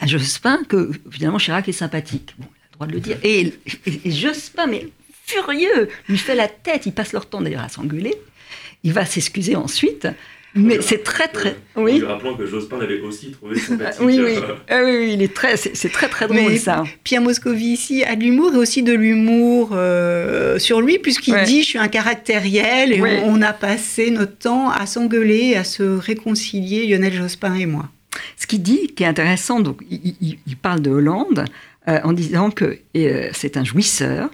[0.00, 2.34] à Jospin que finalement Chirac est sympathique.
[2.38, 3.18] Bon, il a le droit de le dire.
[3.22, 3.52] Et,
[3.86, 4.88] et- et Jospin, mais
[5.24, 6.86] furieux, lui fait la tête.
[6.86, 8.14] Ils passent leur temps d'ailleurs à s'engueuler.
[8.82, 10.06] Il va s'excuser ensuite.
[10.56, 11.56] Mais c'est très, très.
[11.74, 11.98] En Oui.
[11.98, 14.00] lui rappelant que Jospin l'avait aussi trouvé sympathique.
[14.02, 14.36] Oui, oui.
[14.36, 16.82] euh, Ah oui, oui, il est très, c'est c'est très, très drôle Mais ça.
[17.04, 21.44] Pierre Moscovici a de l'humour et aussi de l'humour euh, sur lui, puisqu'il Ouais.
[21.44, 23.20] dit Je suis un caractériel et Ouais.
[23.24, 27.88] on, on a passé notre temps à s'engueuler, à se réconcilier, Lionel Jospin et moi.
[28.38, 31.44] Ce qu'il dit, qui est intéressant, donc il, il- il parle de Hollande
[31.88, 34.30] euh, en disant que euh, c'est un jouisseur,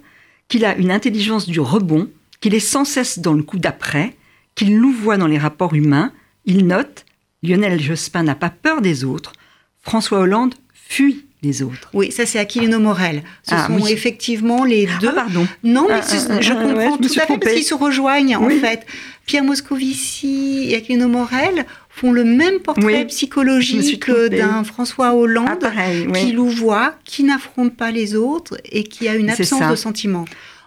[0.48, 2.08] qu'il a une intelligence du rebond,
[2.40, 4.14] qu'il est sans cesse dans le coup d'après,
[4.54, 6.12] qu'il louvoie dans les rapports humains.
[6.44, 7.04] Il note
[7.42, 9.32] Lionel Jospin n'a pas peur des autres,
[9.80, 11.90] François Hollande fuit les autres.
[11.92, 13.22] Oui, ça c'est Aquilino Morel.
[13.42, 13.90] Ce Ah, sont oui.
[13.92, 15.08] effectivement les deux.
[15.10, 15.46] Ah, pardon.
[15.64, 17.64] Non, mais Ah, ce- ah, je ah, comprends ouais, je tout à fait parce qu'ils
[17.64, 18.86] se rejoignent en fait.
[19.26, 24.28] Pierre Moscovici et Aquilino Morel font le même portrait Oui, psychologique trompée.
[24.38, 29.14] d'un François Hollande Ah, pareil, qui louvoie, qui n'affronte pas les autres et qui a
[29.16, 30.24] une absence de sentiment.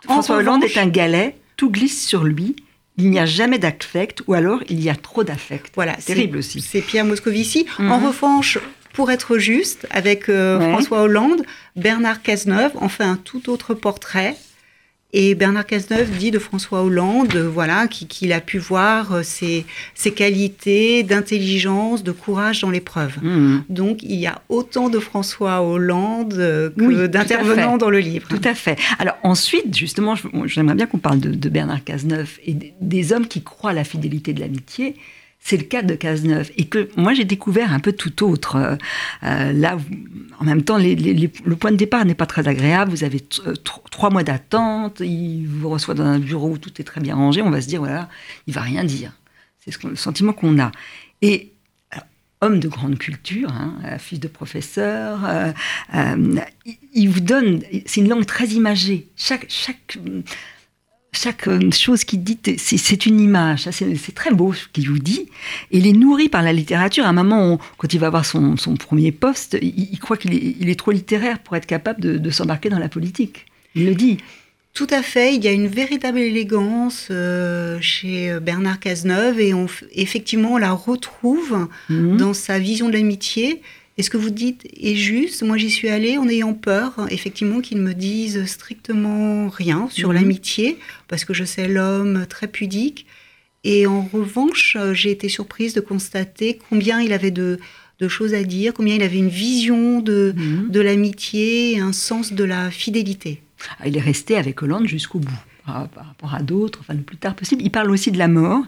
[0.08, 2.56] En François Hollande revanche- est un galet, tout glisse sur lui,
[2.98, 5.72] il n'y a jamais d'affect, ou alors il y a trop d'affect.
[5.76, 6.62] Voilà, C'est terrible aussi.
[6.62, 7.66] C'est Pierre Moscovici.
[7.80, 7.92] Mhm.
[7.92, 8.58] En revanche,
[8.94, 10.70] pour être juste, avec euh, Ouais.
[10.72, 11.42] François Hollande,
[11.76, 14.36] Bernard Cazeneuve en fait un tout autre portrait.
[15.14, 19.66] Et Bernard Cazeneuve dit de François Hollande, voilà, qui- qu'il a pu voir euh, ses,
[19.94, 23.14] ses qualités d'intelligence, de courage dans l'épreuve.
[23.22, 23.64] Mhm.
[23.70, 28.28] Donc il y a autant de François Hollande euh, que Oui, d'intervenants dans le livre.
[28.28, 28.78] Tout à fait.
[29.00, 30.16] Alors ensuite, justement,
[30.46, 33.86] j'aimerais bien qu'on parle de, de Bernard Cazeneuve et des hommes qui croient à la
[33.86, 34.96] fidélité de l'amitié.
[35.48, 38.56] C'est le cas de Cazeneuve et que moi j'ai découvert un peu tout autre.
[38.56, 38.76] Euh,
[39.22, 39.78] euh, là,
[40.40, 42.90] en même temps, le point de départ n'est pas très agréable.
[42.90, 45.02] Vous avez euh, tr- trois mois d'attente.
[45.02, 47.44] Il vous reçoit dans un bureau où tout est très bien rangé.
[47.44, 48.10] On va se dire voilà,
[48.48, 49.12] il va rien dire.
[49.60, 50.72] C'est le sentiment qu'on a.
[51.22, 51.52] Et
[52.42, 55.20] homme de grande culture, hein, fils de professeur,
[55.94, 56.44] il,
[56.94, 59.10] il vous donne, c'est une langue très imagée.
[59.16, 60.00] Chaque, chaque,
[61.16, 63.70] chaque euh, chose qu'il dit, c'est une image.
[63.72, 65.28] C'est très beau ce qu'il vous dit.
[65.72, 67.06] Et il est nourri par la littérature.
[67.06, 70.18] À un moment, on- quand il va avoir son, son premier poste, il, il croit
[70.18, 73.46] qu'il est, il est trop littéraire pour être capable de, de s'embarquer dans la politique.
[73.76, 74.18] Il le dit.
[74.74, 79.68] Tout à fait, il y a une véritable élégance euh, chez Bernard Cazeneuve et on,
[79.94, 82.18] effectivement on la retrouve Mhm.
[82.18, 83.62] dans sa vision de l'amitié.
[83.98, 85.42] Et ce que vous dites est juste.
[85.44, 90.16] Moi, j'y suis allée en ayant peur, effectivement, qu'ils me disent strictement rien sur Mhm.
[90.16, 90.78] l'amitié,
[91.08, 93.06] parce que je sais l'homme très pudique.
[93.64, 97.58] Et en revanche, euh, j'ai été surprise de constater combien il avait de,
[98.00, 100.70] de choses à dire, combien il avait une vision de, Mhm.
[100.72, 103.42] de l'amitié un sens de la fidélité.
[103.80, 105.32] Ah, Il est resté avec Hollande jusqu'au bout,
[105.66, 107.64] par, par rapport à d'autres, enfin le plus tard possible.
[107.64, 108.64] Il parle aussi de la mort.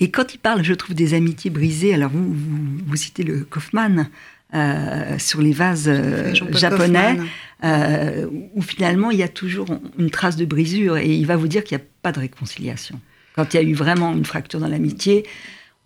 [0.00, 3.44] Et quand il parle, je trouve, des amitiés brisées, alors vous, vous, vous citez le
[3.44, 4.10] Kaufmann
[4.54, 7.18] euh, sur les vases euh, japonais,
[7.64, 9.66] euh, où finalement il y a toujours
[9.98, 13.00] une trace de brisure et il va vous dire qu'il n'y a pas de réconciliation.
[13.34, 15.24] Quand il y a eu vraiment une fracture dans l'amitié,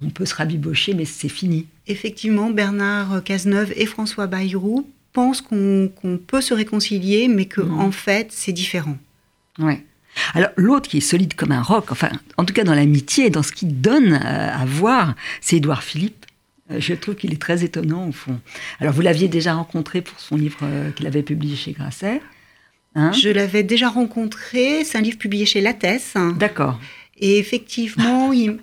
[0.04, 1.66] on peut se rabibocher, mais c'est fini.
[1.86, 5.90] Effectivement, Bernard Cazeneuve et François Bayrou pensent qu'on
[6.26, 7.78] peut se réconcilier, mais que Mhm.
[7.80, 8.98] en fait, c'est différent.
[9.58, 9.82] Ouais.
[10.34, 13.42] Alors l'autre qui est solide comme un roc, enfin en tout cas dans l'amitié, dans
[13.42, 16.26] ce qu'il donne à voir, c'est Édouard Philippe.
[16.70, 18.38] Euh, Je trouve qu'il est très étonnant au fond.
[18.80, 22.20] Alors vous l'aviez déjà rencontré pour son livre euh, qu'il avait publié chez Grasset.
[22.94, 23.12] Hein?
[23.12, 26.14] Je l'avais déjà rencontré, c'est un livre publié chez Lattès.
[26.36, 26.80] D'accord.
[27.20, 28.58] Et effectivement, il,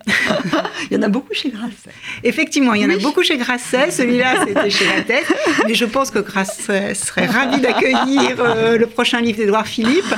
[0.92, 1.90] Il y en a beaucoup chez Grasset.
[2.24, 3.92] effectivement, il y en a beaucoup chez Grasset.
[3.92, 5.26] Celui-là, c'était chez Lattès.
[5.68, 10.14] Mais je pense que Grasset serait ravi d'accueillir euh, le prochain livre d'Édouard Philippe.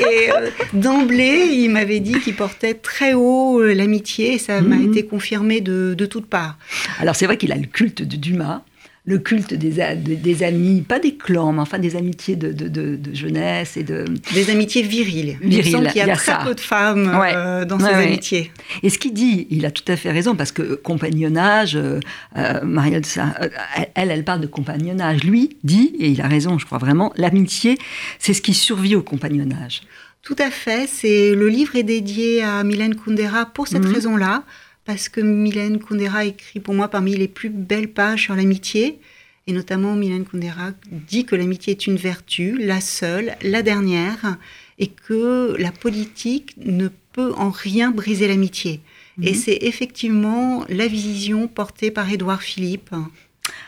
[0.00, 4.34] Et euh, d'emblée, il m'avait dit qu'il portait très haut euh, l'amitié.
[4.34, 4.88] Et ça m'a Mhm.
[4.90, 6.56] été confirmé de, de toutes parts.
[7.00, 8.62] Alors c'est vrai qu'il a le culte de Dumas,
[9.04, 12.94] le culte des, des amis, pas des clans, mais enfin des amitiés de, de- de-
[12.94, 14.04] de jeunesse et de...
[14.32, 15.38] Des amitiés viriles.
[15.40, 16.40] il me Viriles, semble qu'il y a, il y a très ça.
[16.46, 17.32] peu de femmes Ouais.
[17.34, 18.06] euh, dans Ouais, ces ouais.
[18.06, 18.52] amitiés.
[18.84, 21.98] Et ce qu'il dit, il a tout à fait raison, parce que compagnonnage, euh,
[22.36, 23.48] euh, Marielle, ça, euh,
[23.96, 25.24] elle, elle parle de compagnonnage.
[25.24, 27.78] Lui dit, et il a raison, je crois vraiment, l'amitié,
[28.20, 29.80] c'est ce qui survit au compagnonnage.
[30.22, 30.88] Tout à fait.
[30.88, 33.92] C'est le livre est dédié à Mylène Kundera pour cette Mhm.
[33.94, 34.44] raison-là,
[34.84, 38.98] parce que Mylène Kundera écrit pour moi parmi les plus belles pages sur l'amitié,
[39.46, 44.36] et notamment Mylène Kundera dit que l'amitié est une vertu, la seule, la dernière,
[44.78, 48.80] et que la politique ne peut en rien briser l'amitié.
[49.22, 49.34] Et Mhm.
[49.36, 52.90] c'est effectivement la vision portée par Édouard Philippe.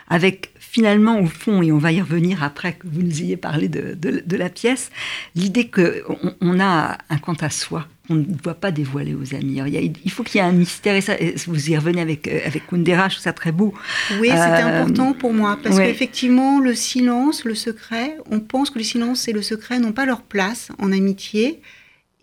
[0.07, 3.67] avec finalement au fond, et on va y revenir après que vous nous ayez parlé
[3.67, 4.89] de, de- de la pièce,
[5.35, 9.59] l'idée qu'on on a un compte à soi qu'on ne doit pas dévoiler aux amis.
[9.59, 11.15] Alors, il, y a- il faut qu'il y ait un mystère, et ça,
[11.47, 13.73] vous y revenez avec, euh, avec Kundera, je trouve ça très beau.
[14.19, 15.87] Oui, c'était Euh, important pour moi parce ouais.
[15.87, 20.05] qu'effectivement, le silence, le secret, on pense que le silence et le secret n'ont pas
[20.05, 21.61] leur place en amitié.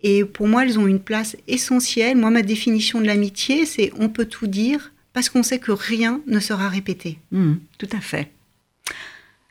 [0.03, 2.17] Et pour moi, elles ont une place essentielle.
[2.17, 6.19] Moi, ma définition de l'amitié, c'est on peut tout dire parce qu'on sait que rien
[6.27, 7.19] ne sera répété.
[7.31, 8.29] Hmm, tout à fait.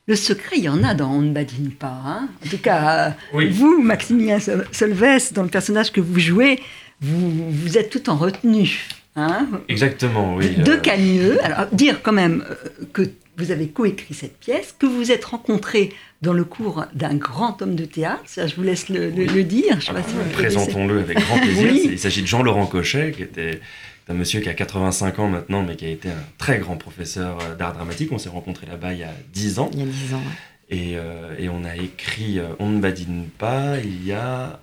[0.09, 2.01] Le secret, il y en a dans On ne badine pas.
[2.05, 2.29] hein.
[2.45, 3.49] En tout cas, Oui.
[3.51, 6.59] vous, Maximilien Sol- Solves, dans le personnage que vous jouez,
[7.01, 8.89] vous, vous êtes tout en retenue.
[9.17, 9.47] hein.
[9.69, 10.51] Exactement, oui.
[10.59, 11.39] Deux euh, cagneux.
[11.45, 12.55] Alors, dire quand même euh,
[12.93, 13.03] que
[13.37, 17.63] vous avez coécrit cette pièce, que vous vous êtes rencontrés dans le cours d'un grand
[17.63, 18.23] homme de théâtre.
[18.27, 19.81] Ça, je vous laisse le, le- le dire.
[19.81, 20.09] Si connaissez.
[20.33, 21.63] Présentons-le avec grand plaisir.
[21.73, 21.89] Oui.
[21.93, 23.61] Il s'agit de Jean-Laurent Cochet, qui était
[24.09, 27.39] un monsieur qui a 85 ans maintenant, mais qui a été un très grand professeur
[27.43, 28.11] euh, d'art dramatique.
[28.13, 29.71] On s'est rencontrés là-bas il y a 10 ans.
[29.73, 30.19] Il y a 10 ans.
[30.19, 30.77] ouais.
[30.77, 34.59] Et, euh, et on a écrit euh, On ne badine pas il y a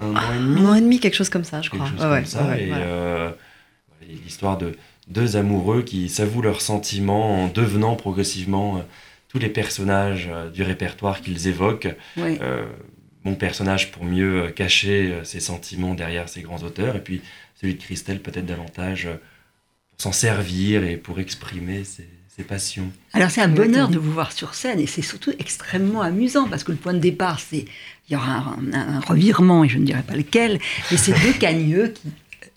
[0.00, 0.60] un an et demi.
[0.62, 1.90] Un an et demi, quelque chose comme ça, je quelque crois.
[1.90, 2.58] chose Ouais, comme ouais, ça.
[2.58, 2.84] et voilà.
[2.84, 3.30] euh,
[4.24, 4.72] l'histoire de
[5.08, 8.80] deux amoureux qui s'avouent leurs sentiments en devenant progressivement euh,
[9.28, 11.94] tous les personnages du répertoire qu'ils évoquent.
[12.16, 12.38] Oui.
[13.24, 17.22] Mon personnage pour mieux cacher ses sentiments derrière ces grands auteurs, et puis
[17.64, 19.14] celui de Christelle peut-être davantage euh,
[19.90, 22.90] pour s'en servir et pour exprimer ses, ses passions.
[23.14, 26.62] Alors c'est un bonheur de vous voir sur scène et c'est surtout extrêmement amusant parce
[26.64, 27.64] que le point de départ c'est
[28.08, 30.58] il y aura un, un- un revirement et je ne dirai pas lequel,
[30.90, 32.08] mais c'est deux cagneux qui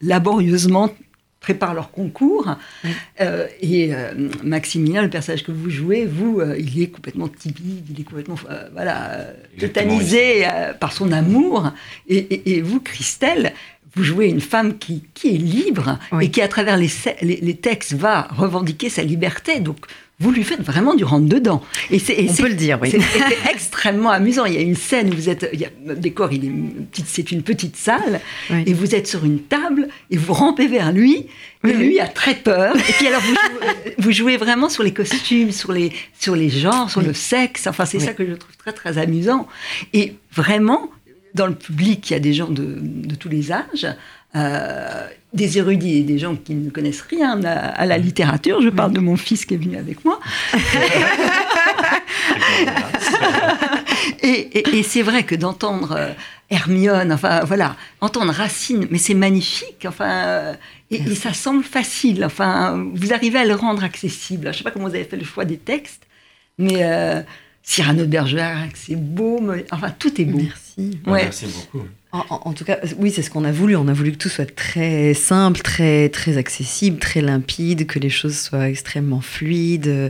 [0.02, 0.94] laborieusement
[1.40, 2.90] préparent leur concours Oui.
[3.22, 7.86] Euh, et euh, Maximilien, le personnage que vous jouez, vous, euh, il est complètement timide,
[7.90, 11.72] il est complètement euh, voilà tétanisé euh, par son amour
[12.10, 13.54] et, et- et vous, Christelle.
[13.98, 16.26] Vous jouez une femme qui, qui est libre Oui.
[16.26, 16.90] et qui, à travers les,
[17.22, 19.60] les, les textes, va revendiquer sa liberté.
[19.60, 19.78] Donc,
[20.20, 21.62] vous lui faites vraiment du rentre-dedans.
[21.92, 22.90] Et c'est On peut le dire, oui.
[22.92, 24.46] c'est extrêmement amusant.
[24.46, 25.48] Il y a une scène où vous êtes.
[25.54, 26.52] Il y a, le décor, il est
[27.06, 28.20] c'est une petite salle.
[28.50, 28.64] Oui.
[28.66, 31.28] Et vous êtes sur une table et vous rampez vers lui.
[31.64, 32.76] Et lui a très peur.
[32.78, 36.50] Et puis alors, vous jouez, vous jouez vraiment sur les costumes, sur les, sur les
[36.50, 37.68] genres, sur le sexe.
[37.68, 39.48] Enfin, c'est ça que je trouve très, très amusant.
[39.94, 40.90] Et vraiment,
[41.36, 43.88] dans le public, il y a des gens de, de tous les âges.
[44.36, 48.62] euh, des érudits et des gens qui ne connaissent rien à, à la littérature.
[48.62, 50.20] Je parle de mon fils qui est venu avec moi.
[54.24, 56.12] Et, et- et c'est vrai que d'entendre euh,
[56.50, 60.54] Hermione, enfin voilà, entendre Racine, mais c'est magnifique, enfin, euh,
[60.92, 64.44] et, et ça semble facile, enfin, vous arrivez à le rendre accessible.
[64.46, 66.04] Je ne sais pas comment vous avez fait le choix des textes,
[66.58, 67.22] mais euh,
[67.64, 70.40] Cyrano de Bergerac, c'est beau, mais- enfin, tout est beau.
[70.40, 70.67] Merci.
[70.78, 71.24] Ouais.
[71.24, 71.86] Merci beaucoup.
[72.12, 73.76] En, en- en tout cas, oui, c'est ce qu'on a voulu.
[73.76, 78.10] On a voulu que tout soit très simple, très, très accessible, très limpide, que les
[78.10, 80.10] choses soient extrêmement fluides, euh,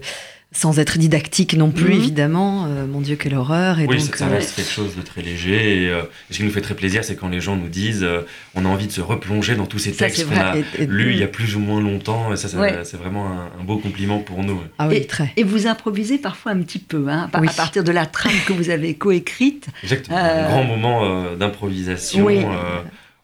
[0.54, 2.00] sans être didactique non plus, Mhm.
[2.00, 2.66] évidemment.
[2.68, 3.80] Euh, mon Dieu, quelle horreur.
[3.80, 5.84] Et oui, donc, ça, ça euh, reste quelque chose de très léger.
[5.84, 8.22] Et, euh, ce qui nous fait très plaisir, c'est quand les gens nous disent euh,
[8.56, 10.86] on a envie de se replonger dans tous ces Ça, textes qu'on a et- et-
[10.88, 12.34] lus il y a plus ou moins longtemps.
[12.34, 12.80] Et ça, ça- Ouais.
[12.86, 14.60] c'est vraiment un, un beau compliment pour nous.
[14.80, 15.34] Ah oui, Et- très.
[15.36, 17.48] Et vous improvisez parfois un petit peu, hein, à, Oui.
[17.50, 19.68] à partir de la trame que vous avez coécrite.
[19.84, 20.18] Exactement.
[20.18, 22.40] Euh, Un grand moment euh, d'improvisation Oui.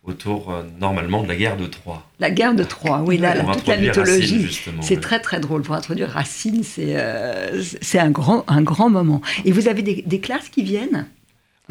[0.03, 2.07] Autour, euh, normalement, de la guerre de Troie.
[2.19, 4.61] La guerre de Troie, oui, là, toute la mythologie.
[4.81, 9.21] C'est très très drôle pour introduire Racine, c'est euh, c'est un grand un grand moment.
[9.45, 11.07] Et vous avez des, des classes qui viennent?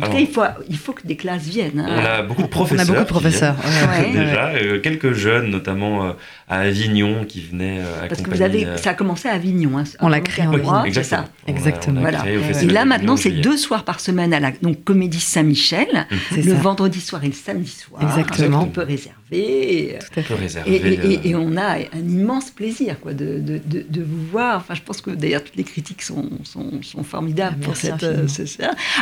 [0.01, 1.85] Alors- il faut il faut que des classes viennent.
[1.87, 2.05] On hein.
[2.05, 2.81] a beaucoup de On professeurs.
[2.81, 3.57] a beaucoup de professeurs.
[3.63, 4.19] viennent, ouais.
[4.19, 4.25] Ouais.
[4.27, 6.13] déjà, euh, quelques jeunes, notamment euh,
[6.49, 9.77] à Avignon, qui venaient euh, Parce que vous avez, euh, ça a commencé à Avignon.
[9.79, 11.23] hein, On l'a créé en droit, c'est Exactement.
[11.25, 11.29] ça.
[11.47, 12.01] On a- Exactement.
[12.01, 12.25] on a Voilà.
[12.63, 16.43] Et là maintenant, en c'est deux soirs par semaine à la donc Comédie Saint-Michel, C'est
[16.43, 16.59] le ça.
[16.59, 18.03] vendredi soir et le samedi soir.
[18.03, 18.63] Exactement.
[18.63, 19.19] On peut réserver.
[19.33, 20.35] et- Tout à On peut fait.
[20.37, 20.71] réserver.
[20.75, 24.27] Et, et- et- et on a un immense plaisir quoi, de, de, de, de vous
[24.31, 24.57] voir.
[24.59, 28.03] Enfin, je pense que d'ailleurs toutes les critiques sont, sont, sont formidables pour cette.
[28.03, 28.27] euh.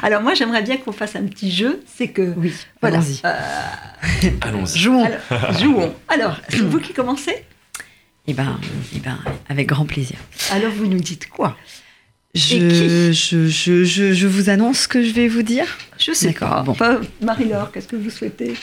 [0.02, 1.82] Alors moi, j'aimerais bien qu'on fasse un petit jeu.
[1.86, 2.98] C'est que Oui, voilà.
[2.98, 3.20] allons-y.
[3.24, 4.78] euh, Allons-y.
[4.78, 5.04] Jouons.
[5.04, 5.94] alors, jouons.
[6.08, 7.44] Alors, c'est vous qui commencez.
[8.26, 8.58] Eh ben,
[8.94, 10.16] eh ben, avec grand plaisir.
[10.52, 11.56] Alors vous nous dites quoi?
[12.34, 15.66] Je, je, je, je, je vous annonce ce que je vais vous dire?
[15.98, 16.62] Je sais D'accord, pas.
[16.62, 16.74] bon.
[16.74, 18.54] Pas- Marie-Laure, qu'est-ce que vous souhaitez?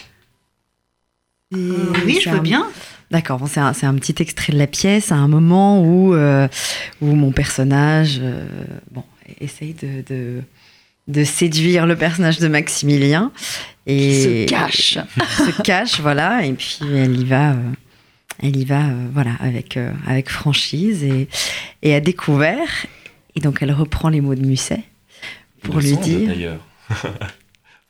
[1.54, 1.72] Et
[2.06, 2.68] oui, je veux un- bien.
[3.12, 6.14] D'accord, bon, c'est un, c'est un petit extrait de la pièce à un moment où,
[6.14, 6.48] euh,
[7.02, 8.46] où mon personnage euh,
[8.92, 9.04] bon,
[9.40, 10.42] essaye de, de,
[11.08, 13.32] de séduire le personnage de Maximilien.
[13.86, 14.98] Et se cache.
[15.38, 16.46] se cache, voilà.
[16.46, 17.56] Et puis elle y va, euh,
[18.44, 21.30] elle y va, euh, voilà, avec euh, avec franchise et
[21.82, 22.86] et à découvert.
[23.36, 24.84] Et donc elle reprend les mots de Musset
[25.62, 26.28] pour lui dire.
[26.28, 26.60] D'ailleurs.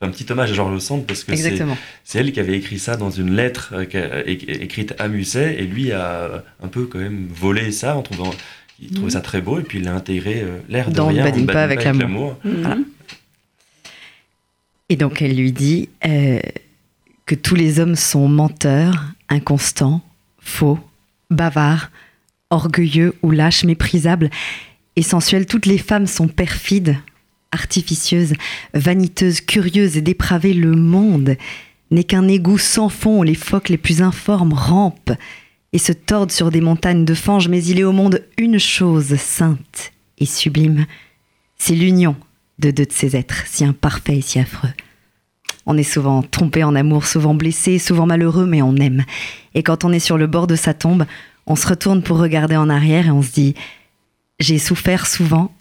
[0.00, 2.96] un petit hommage à Georges Le Sand parce que c'est elle qui avait écrit ça
[2.96, 3.74] dans une lettre
[4.26, 8.30] écrite à Musset et lui a un peu quand même volé ça en trouvant
[8.80, 11.24] il trouvait ça très beau et puis il l'a intégré l'air de dans rien.
[11.24, 12.38] Badine pas avec l'amour.
[12.44, 12.84] Mhm.
[14.88, 16.40] Et donc elle lui dit euh,
[17.26, 20.02] que tous les hommes sont menteurs, inconstants,
[20.38, 20.78] faux,
[21.30, 21.90] bavards,
[22.50, 24.30] orgueilleux ou lâches, méprisables
[24.96, 25.46] et sensuels.
[25.46, 26.96] Toutes les femmes sont perfides,
[27.52, 28.32] artificieuses,
[28.74, 30.54] vaniteuses, curieuses et dépravées.
[30.54, 31.36] Le monde
[31.90, 35.12] n'est qu'un égout sans fond où les phoques les plus informes rampent
[35.74, 37.48] et se tordent sur des montagnes de fange.
[37.48, 40.86] Mais il est au monde une chose sainte et sublime,
[41.58, 42.16] c'est l'union
[42.58, 44.72] de deux de ces êtres, si imparfaits et si affreux.
[45.66, 49.04] On est souvent trompé en amour, souvent blessé, souvent malheureux, mais on aime.
[49.54, 51.04] Et quand on est sur le bord de sa tombe,
[51.46, 53.54] on se retourne pour regarder en arrière et on se dit
[54.40, 55.54] J'ai souffert souvent,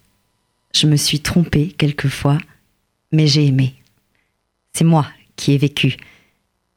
[0.74, 2.38] je me suis trompé quelquefois,
[3.12, 3.76] mais j'ai aimé.
[4.74, 5.98] C'est moi qui ai vécu,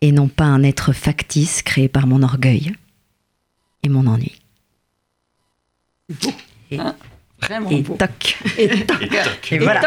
[0.00, 2.72] et non pas un être factice créé par mon orgueil
[3.82, 4.40] et mon ennui.
[6.72, 6.94] Hein
[7.50, 7.96] Vraiment et beau.
[7.96, 8.36] toc.
[8.58, 9.08] Et toc.
[9.50, 9.80] Et, voilà.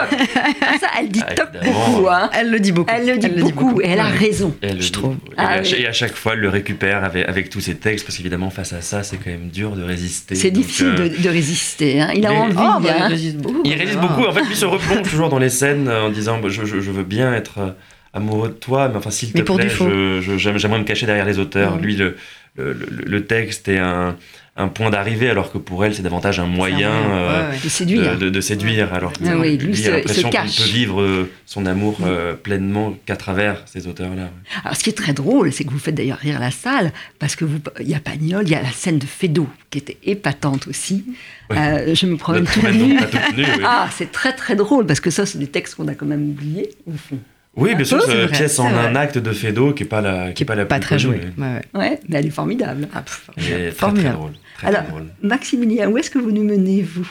[0.62, 2.08] Ah, ça, elle dit Ah, toc beaucoup.
[2.10, 2.30] Hein.
[2.34, 2.92] Elle le dit beaucoup.
[2.94, 4.54] Elle le dit beaucoup et elle a raison.
[4.62, 5.14] Elle Je trouve.
[5.14, 5.76] Et, Ah oui.
[5.80, 8.74] et à chaque fois, elle le récupère avec, avec tous ses textes, parce qu'évidemment, face
[8.74, 10.36] à ça, c'est quand même dur de résister.
[10.36, 12.02] C'est difficile euh, de, de résister.
[12.02, 12.10] hein.
[12.14, 12.56] Il a mais- envie.
[12.58, 13.06] Oh, bah, hein.
[13.08, 13.62] il résiste beaucoup.
[13.64, 14.26] Il résiste beaucoup.
[14.26, 16.82] En fait, lui se replonge toujours dans les scènes euh, en disant bah, je, je-
[16.82, 17.70] je veux bien être euh,
[18.14, 21.78] amoureux de toi, mais enfin, s'il te plaît, j'aimerais me cacher derrière les auteurs.
[21.78, 22.18] Lui, le,
[22.58, 24.16] le, le- le texte est un,
[24.56, 26.92] un point d'arrivée, alors que pour elle, c'est davantage un moyen.
[26.92, 27.60] euh, Ouais, ouais.
[27.64, 28.12] De séduire.
[28.18, 30.70] de, de- de séduire, alors que Ah oui, lui lui se- a l'impression qu'il peut
[30.72, 34.30] vivre euh, son amour euh, pleinement qu'à travers ces auteurs-là.
[34.64, 37.36] Alors, ce qui est très drôle, c'est que vous faites d'ailleurs rire la salle, parce
[37.36, 39.98] que vous, il y a Pagnol, il y a la scène de Fédo, qui était
[40.04, 41.04] épatante aussi.
[41.50, 41.58] Oui.
[41.96, 42.98] Je me promène tout nu.
[43.36, 43.44] oui.
[43.66, 46.30] Ah, c'est très très drôle, parce que ça, c'est des textes qu'on a quand même
[46.30, 47.18] oubliés, au fond.
[47.56, 49.90] Oui, bien sûr, peu, c'est c'est une pièce en un acte de Fédo qui n'est
[49.90, 51.22] pas la, qui Qui est pas la pas plus très connue, joué.
[51.38, 51.44] oui.
[51.44, 51.80] Ouais, ouais.
[51.90, 52.88] Ouais, mais elle est formidable.
[52.96, 54.32] Ah, pff, Elle est très, très drôle.
[54.56, 55.08] Très, Alors, drôle.
[55.22, 57.10] Maximilien, où est-ce que vous nous menez, vous?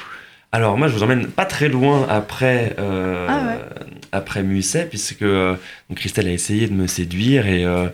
[0.54, 3.84] Alors moi, je vous emmène pas très loin après, euh, Ah ouais.
[4.12, 5.56] après Musset, puisque euh,
[5.88, 7.88] donc Christelle a essayé de me séduire et euh,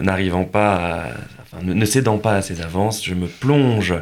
[0.00, 1.06] n'arrivant pas, à-
[1.42, 3.94] enfin, ne, ne cédant pas à ses avances, je me plonge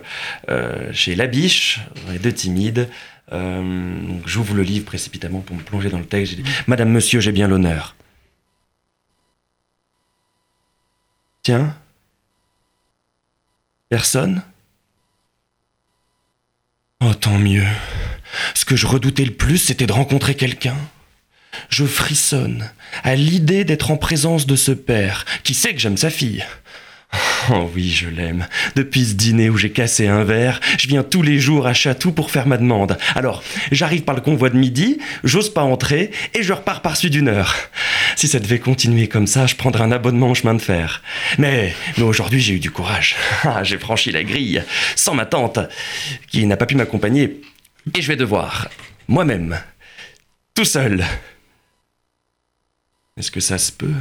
[0.93, 2.89] chez Labiche, les deux timides.
[3.31, 6.35] Donc j'ouvre le livre précipitamment pour me plonger dans le texte.
[6.35, 7.95] J'ai dit, Madame, Monsieur, j'ai bien l'honneur.
[11.43, 11.75] Tiens.
[13.91, 14.43] Personne?
[17.05, 17.67] Oh, tant mieux.
[18.55, 20.77] Ce que je redoutais le plus, c'était de rencontrer quelqu'un.
[21.69, 22.71] Je frissonne
[23.03, 26.45] à l'idée d'être en présence de ce père qui sait que j'aime sa fille.
[27.51, 28.47] Oh oui, je l'aime.
[28.75, 32.13] Depuis ce dîner où j'ai cassé un verre, je viens tous les jours à Chatou
[32.13, 32.99] pour faire ma demande.
[33.15, 37.13] Alors, j'arrive par le convoi de midi, j'ose pas entrer et je repars par sud
[37.13, 37.55] d'une heure.
[38.17, 41.03] Si ça devait continuer comme ça, je prendrais un abonnement au chemin de fer.
[41.39, 43.17] Mais, mais aujourd'hui, j'ai eu du courage.
[43.45, 44.63] Ah, j'ai franchi la grille,
[44.97, 45.61] sans ma tante,
[46.29, 47.43] qui n'a pas pu m'accompagner.
[47.95, 48.69] Et je vais devoir,
[49.07, 49.57] moi-même,
[50.55, 51.05] tout seul.
[53.17, 53.95] Est-ce que ça se peut?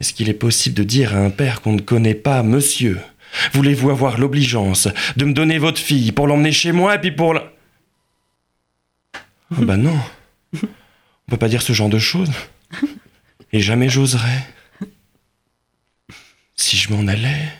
[0.00, 3.00] Est-ce qu'il est possible de dire à un père qu'on ne connaît pas, monsieur?
[3.52, 7.34] Voulez-vous avoir l'obligeance de me donner votre fille pour l'emmener chez moi et puis pour
[7.34, 7.52] la...
[9.52, 9.98] Ah bah non.
[10.54, 12.30] On peut pas dire ce genre de choses.
[13.52, 14.46] Et jamais j'oserais.
[16.56, 17.52] Si je m'en allais.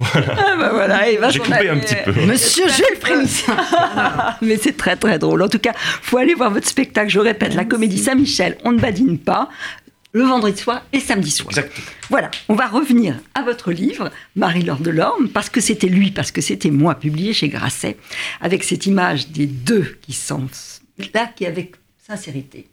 [0.00, 2.12] Ah bah voilà, il va J'ai coupé un petit peu.
[2.26, 3.56] Monsieur Jules Frémissien.
[4.42, 5.42] Mais c'est très très drôle.
[5.42, 7.10] En tout cas, faut aller voir votre spectacle.
[7.10, 9.48] Je répète, la comédie Saint-Michel, on ne badine pas,
[10.16, 11.52] le vendredi soir et samedi soir.
[12.08, 16.40] Voilà, on va revenir à votre livre, Marie-Laure Delorme, parce que c'était lui, parce que
[16.40, 17.98] c'était moi, publié chez Grasset,
[18.40, 20.46] avec cette image des deux qui sont
[21.12, 21.72] là, qui avec
[22.06, 22.66] sincérité.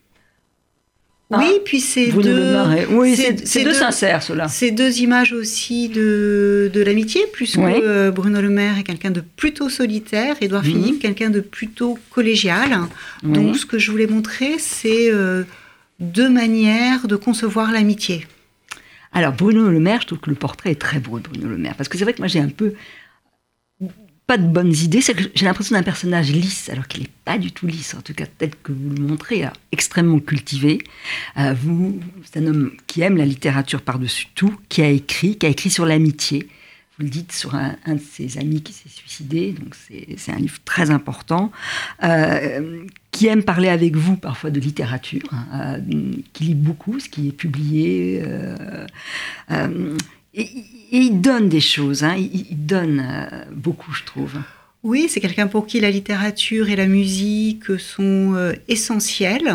[1.32, 2.56] Hein Oui, puis c'est deux.
[2.92, 4.48] Oui, c'est- deux deux- sincères, ceux-là.
[4.48, 7.74] c'est deux images aussi de, de l'amitié, puisque Oui.
[7.84, 10.70] euh, Bruno Le Maire est quelqu'un de plutôt solitaire, Édouard Mhm.
[10.72, 12.78] Philippe, quelqu'un de plutôt collégial.
[13.24, 15.44] Donc, ce que je voulais montrer, c'est euh,
[16.04, 18.28] deux manières de concevoir l'amitié.
[19.14, 21.58] Alors, Bruno Le Maire, je trouve que le portrait est très beau de Bruno Le
[21.58, 21.76] Maire.
[21.76, 22.74] Parce que c'est vrai que moi, j'ai un peu.
[24.26, 25.02] Pas de bonnes idées.
[25.36, 28.26] J'ai l'impression d'un personnage lisse, alors qu'il n'est pas du tout lisse, en tout cas,
[28.26, 30.80] tel que vous le montrez, alors, extrêmement cultivé.
[31.38, 35.46] Euh, vous, c'est un homme qui aime la littérature par-dessus tout, qui a écrit, qui
[35.46, 36.48] a écrit sur l'amitié.
[36.98, 40.38] Vous le dites sur un, de ses amis qui s'est suicidé, donc c'est c'est un
[40.38, 41.52] livre très important.
[42.04, 45.78] Euh, qui aime parler avec vous parfois de littérature, hein,
[46.34, 48.22] qui lit beaucoup ce qui est publié.
[50.34, 50.50] et,
[50.92, 53.06] il donne des choses, hein, il, donne
[53.56, 54.34] beaucoup, je trouve.
[54.84, 59.54] Oui, c'est quelqu'un pour qui la littérature et la musique sont essentielles.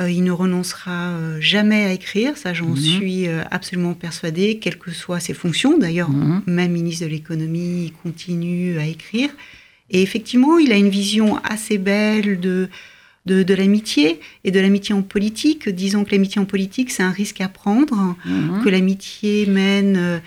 [0.00, 2.76] Euh, il ne renoncera euh, jamais à écrire, ça j'en mhm.
[2.76, 5.78] suis euh, absolument persuadée, quelles que soient ses fonctions.
[5.78, 6.42] D'ailleurs, mhm.
[6.46, 9.30] même ministre de l'économie, il continue à écrire.
[9.90, 12.68] Et effectivement, il a une vision assez belle de,
[13.26, 15.68] de, l'amitié et de l'amitié en politique.
[15.68, 18.62] Disons que l'amitié en politique, c'est un risque à prendre, mhm.
[18.64, 20.20] que l'amitié mène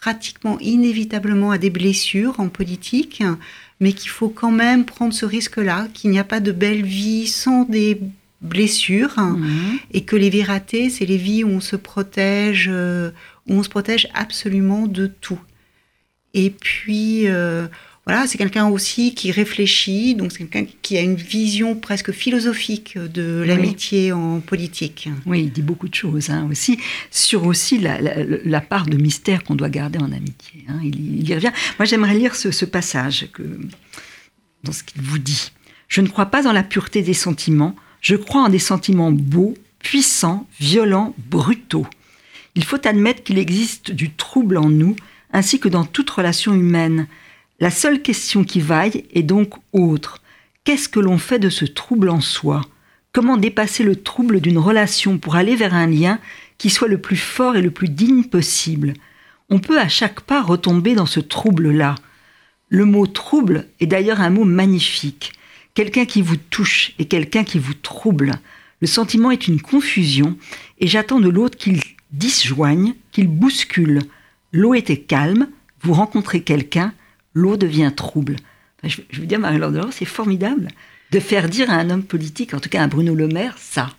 [0.00, 3.22] pratiquement inévitablement à des blessures en politique,
[3.80, 7.26] mais qu'il faut quand même prendre ce risque-là, qu'il n'y a pas de belle vie
[7.26, 8.00] sans des
[8.40, 9.78] blessures mhm.
[9.92, 13.10] et que les vies ratées, c'est les vies où on se protège, euh,
[13.46, 15.40] où on se protège absolument de tout.
[16.32, 17.66] Et puis euh,
[18.10, 22.98] voilà, c'est quelqu'un aussi qui réfléchit, donc c'est quelqu'un qui a une vision presque philosophique
[22.98, 25.08] de l'amitié en politique.
[25.26, 26.78] Oui, il dit beaucoup de choses hein, aussi
[27.10, 30.64] sur aussi la, part de mystère qu'on doit garder en amitié.
[30.68, 30.80] Hein.
[30.82, 31.52] Il, y revient.
[31.78, 33.42] Moi, j'aimerais lire ce, ce passage que
[34.64, 35.50] dans ce qu'il vous dit.
[35.88, 39.54] Je ne crois pas en la pureté des sentiments je crois en des sentiments beaux,
[39.78, 41.86] puissants, violents, brutaux.
[42.54, 44.96] Il faut admettre qu'il existe du trouble en nous,
[45.32, 47.06] ainsi que dans toute relation humaine.
[47.60, 50.22] La seule question qui vaille est donc autre.
[50.64, 52.62] Qu'est-ce que l'on fait de ce trouble en soi?
[53.12, 56.18] Comment dépasser le trouble d'une relation pour aller vers un lien
[56.58, 58.94] qui soit le plus fort et le plus digne possible?
[59.48, 61.96] On peut à chaque pas retomber dans ce trouble-là.
[62.68, 65.32] Le mot trouble est d'ailleurs un mot magnifique
[65.74, 68.32] quelqu'un qui vous touche et quelqu'un qui vous trouble.
[68.80, 70.36] Le sentiment est une confusion
[70.78, 71.80] et j'attends de l'autre qu'il
[72.12, 74.00] disjoigne, qu'il bouscule.
[74.52, 75.48] L'eau était calme,
[75.82, 76.92] vous rencontrez quelqu'un,
[77.34, 78.36] l'eau devient trouble.
[78.84, 80.68] je, veux dire, Marie-Laure c'est formidable
[81.10, 83.90] de faire dire à un homme politique, en tout cas à Bruno Le Maire, ça.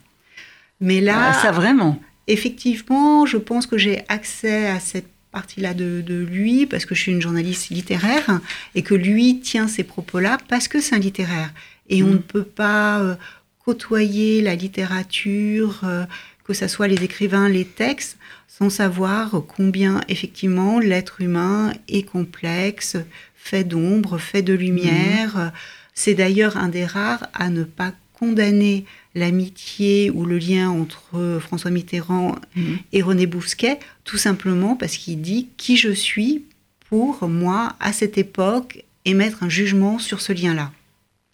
[0.80, 2.02] Mais là, ah, ça vraiment.
[2.28, 7.12] Effectivement, je pense que j'ai accès à cette partie-là de, lui, parce que je suis
[7.12, 8.42] une journaliste littéraire,
[8.76, 11.54] et que lui tient ces propos-là parce que c'est un littéraire.
[11.90, 12.12] Et on mm.
[12.12, 13.16] ne peut pas euh,
[13.64, 16.06] côtoyer la littérature, euh,
[16.46, 18.18] que ce soit les écrivains, les textes,
[18.58, 22.97] sans savoir combien effectivement l'être humain est complexe,
[23.36, 25.38] fait d'ombre, fait de lumière.
[25.38, 25.52] Mm.
[25.93, 28.86] C'est d'ailleurs un des rares à ne pas condamner
[29.16, 32.78] l'amitié ou le lien entre François Mitterrand mhm.
[32.93, 36.45] et René Bousquet, tout simplement parce qu'il dit qui je suis
[36.88, 40.72] pour moi à cette époque et mettre un jugement sur ce lien-là.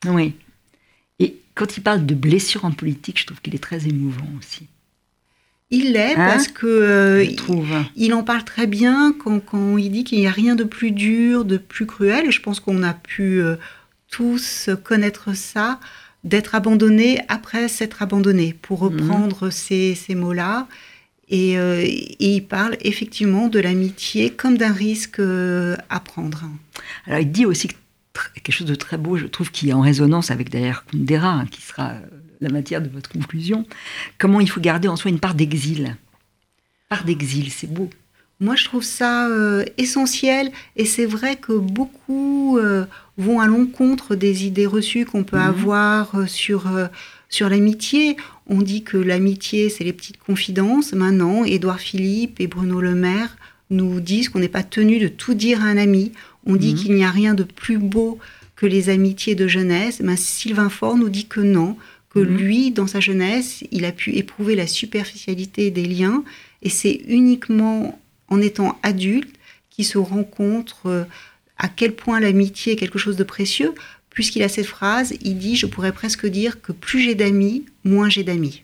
[0.05, 0.33] Oui.
[1.19, 4.67] Et quand il parle de blessure en politique, je trouve qu'il est très émouvant aussi.
[5.69, 7.25] Il l'est hein parce que euh,
[7.95, 10.91] il, en parle très bien quand, quand il dit qu'il n'y a rien de plus
[10.91, 12.31] dur, de plus cruel.
[12.31, 13.57] Je pense qu'on a pu euh,
[14.09, 15.79] tous connaître ça
[16.23, 19.01] d'être abandonné après s'être abandonné, pour mhm.
[19.01, 20.67] reprendre ces, mots-là.
[21.33, 26.45] Euh, et, il parle effectivement de l'amitié comme d'un risque à prendre.
[27.05, 27.67] Alors il dit aussi
[28.33, 31.45] quelque chose de très beau, je trouve, qui est en résonance avec d'ailleurs Kundera, hein,
[31.45, 31.95] qui sera
[32.41, 33.65] la matière de votre conclusion.
[34.17, 35.95] Comment il faut garder en soi une part d'exil.
[36.89, 37.89] Part d'exil, c'est beau.
[38.39, 39.27] Moi, je trouve ça
[39.77, 42.59] essentiel et c'est vrai que beaucoup
[43.17, 45.43] vont à l'encontre des idées reçues qu'on peut mhm.
[45.43, 46.87] avoir euh, sur, euh,
[47.29, 48.15] sur l'amitié.
[48.47, 50.93] On dit que l'amitié, c'est les petites confidences.
[50.93, 53.35] Maintenant, Édouard Philippe et Bruno Le Maire
[53.69, 56.13] nous disent qu'on n'est pas tenu de tout dire à un ami.
[56.45, 56.79] On dit mhm.
[56.79, 58.19] qu'il n'y a rien de plus beau
[58.55, 60.01] que les amitiés de jeunesse.
[60.01, 61.75] Ben, Sylvain Faure nous dit que non,
[62.17, 62.37] que mhm.
[62.37, 66.23] lui, dans sa jeunesse, il a pu éprouver la superficialité des liens.
[66.61, 69.35] Et c'est uniquement en étant adulte
[69.69, 71.03] qu'il se rencontre euh,
[71.57, 73.73] à quel point l'amitié est quelque chose de précieux,
[74.09, 78.09] puisqu'il a cette phrase, il dit, je pourrais presque dire que plus j'ai d'amis, moins
[78.09, 78.63] j'ai d'amis.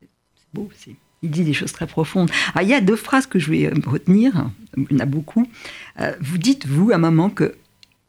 [0.00, 0.08] C'est
[0.54, 0.96] beau aussi.
[1.22, 2.30] Il dit des choses très profondes.
[2.54, 5.06] Ah, il y a deux phrases que je vais euh, retenir, il y en a
[5.06, 5.48] beaucoup.
[6.00, 7.56] Euh, vous dites, vous, à un moment, que,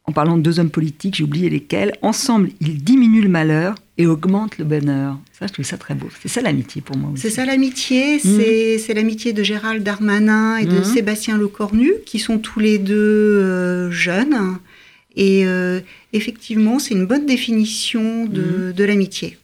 [0.04, 4.06] en parlant de deux hommes politiques, j'ai oublié lesquels, ensemble, ils diminuent le malheur et
[4.06, 5.18] augmentent le bonheur.
[5.38, 6.08] Ça, je trouve ça très beau.
[6.22, 7.22] C'est ça l'amitié pour moi aussi.
[7.22, 8.16] C'est ça l'amitié.
[8.16, 8.78] Mmh.
[8.78, 10.84] C'est l'amitié de Gérald Darmanin et de mmh.
[10.84, 14.58] Sébastien Lecornu, qui sont tous les deux euh, jeunes.
[15.16, 15.80] Et euh,
[16.14, 18.72] effectivement, c'est une bonne définition de, mmh.
[18.72, 19.38] de l'amitié.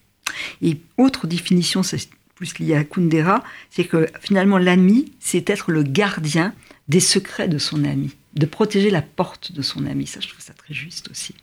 [0.62, 5.82] Et autre définition, c'est plus lié à Kundera, c'est que finalement l'ami, c'est être le
[5.82, 6.54] gardien
[6.88, 10.06] des secrets de son ami, de protéger la porte de son ami.
[10.06, 11.34] Ça, je trouve ça très juste aussi.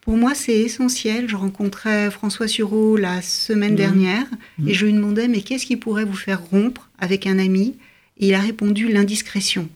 [0.00, 1.28] Pour moi, c'est essentiel.
[1.28, 3.76] Je rencontrais François Sureau la semaine mmh.
[3.76, 4.26] dernière
[4.66, 4.72] et mmh.
[4.72, 7.76] je lui demandais mais qu'est-ce qui pourrait vous faire rompre avec un ami?
[8.18, 9.68] Et il a répondu l'indiscrétion.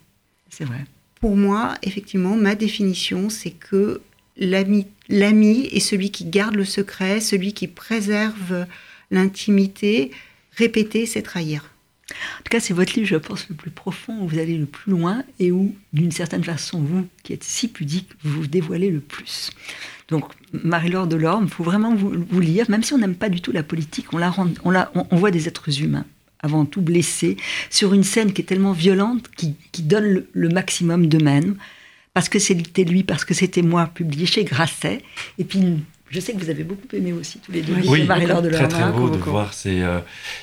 [0.50, 0.84] C'est vrai.
[1.20, 4.00] Pour moi, effectivement, ma définition, c'est que
[4.36, 8.66] l'ami est celui qui garde le secret, celui qui préserve
[9.10, 10.10] l'intimité.
[10.56, 11.71] Répéter, c'est trahir.
[12.38, 14.66] En tout cas, c'est votre livre, je pense, le plus profond, où vous allez le
[14.66, 18.90] plus loin et où, d'une certaine façon, vous, qui êtes si pudique, vous vous dévoilez
[18.90, 19.50] le plus.
[20.08, 23.52] Donc, Marie-Laure Delorme, il faut vraiment vous, lire, même si on n'aime pas du tout
[23.52, 26.04] la politique, on, la rend, on, la, on, voit des êtres humains
[26.40, 27.36] avant tout blessés,
[27.70, 31.56] sur une scène qui est tellement violente, qui, qui donne le, le maximum d'eux-mêmes,
[32.14, 35.02] parce que c'était lui, parce que c'était moi, publié chez Grasset,
[35.38, 35.78] et puis
[36.12, 37.74] je sais que vous avez beaucoup aimé aussi tous les deux.
[37.86, 39.98] Oui, Marie-Laure de très très beau de voir ces, euh,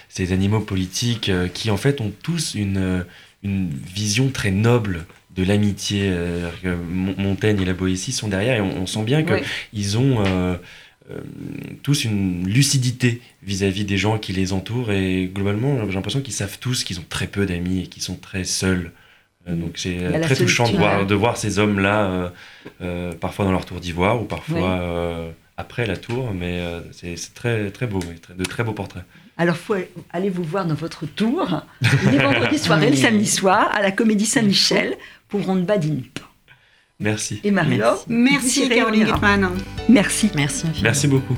[0.10, 3.06] ces animaux politiques euh, qui en fait ont tous une,
[3.44, 5.06] une vision très noble
[5.36, 6.02] de l'amitié.
[6.06, 6.50] Euh,
[6.90, 9.36] Montaigne et la Boétie sont derrière et on, on sent bien qu'ils
[9.74, 9.96] oui.
[9.96, 10.56] ont euh,
[11.12, 11.20] euh,
[11.84, 16.34] tous une lucidité vis-à-vis -vis des gens qui les entourent et globalement j'ai l'impression qu'ils
[16.34, 18.92] savent tous qu'ils ont très peu d'amis et qu'ils sont très seuls.
[19.48, 22.32] Donc c'est très touchant de voir, de voir ces hommes-là,
[22.82, 24.72] euh, parfois dans leur tour d'ivoire ou parfois
[25.22, 29.04] oui après la tour, mais euh, c'est très, très beau, très, de très beaux portraits.
[29.38, 29.76] Alors, faut
[30.12, 31.62] aller vous voir dans votre tour,
[32.12, 34.96] les vendredis soirs et le samedi soir, à la Comédie Saint-Michel,
[35.28, 36.04] pour On ne badine.
[37.00, 37.40] Merci.
[37.44, 39.50] Et Marie-Laure Merci, Merci Caroline Guttmann.
[39.88, 40.32] Merci.
[40.36, 40.66] Merci.
[40.82, 41.36] Merci beaucoup.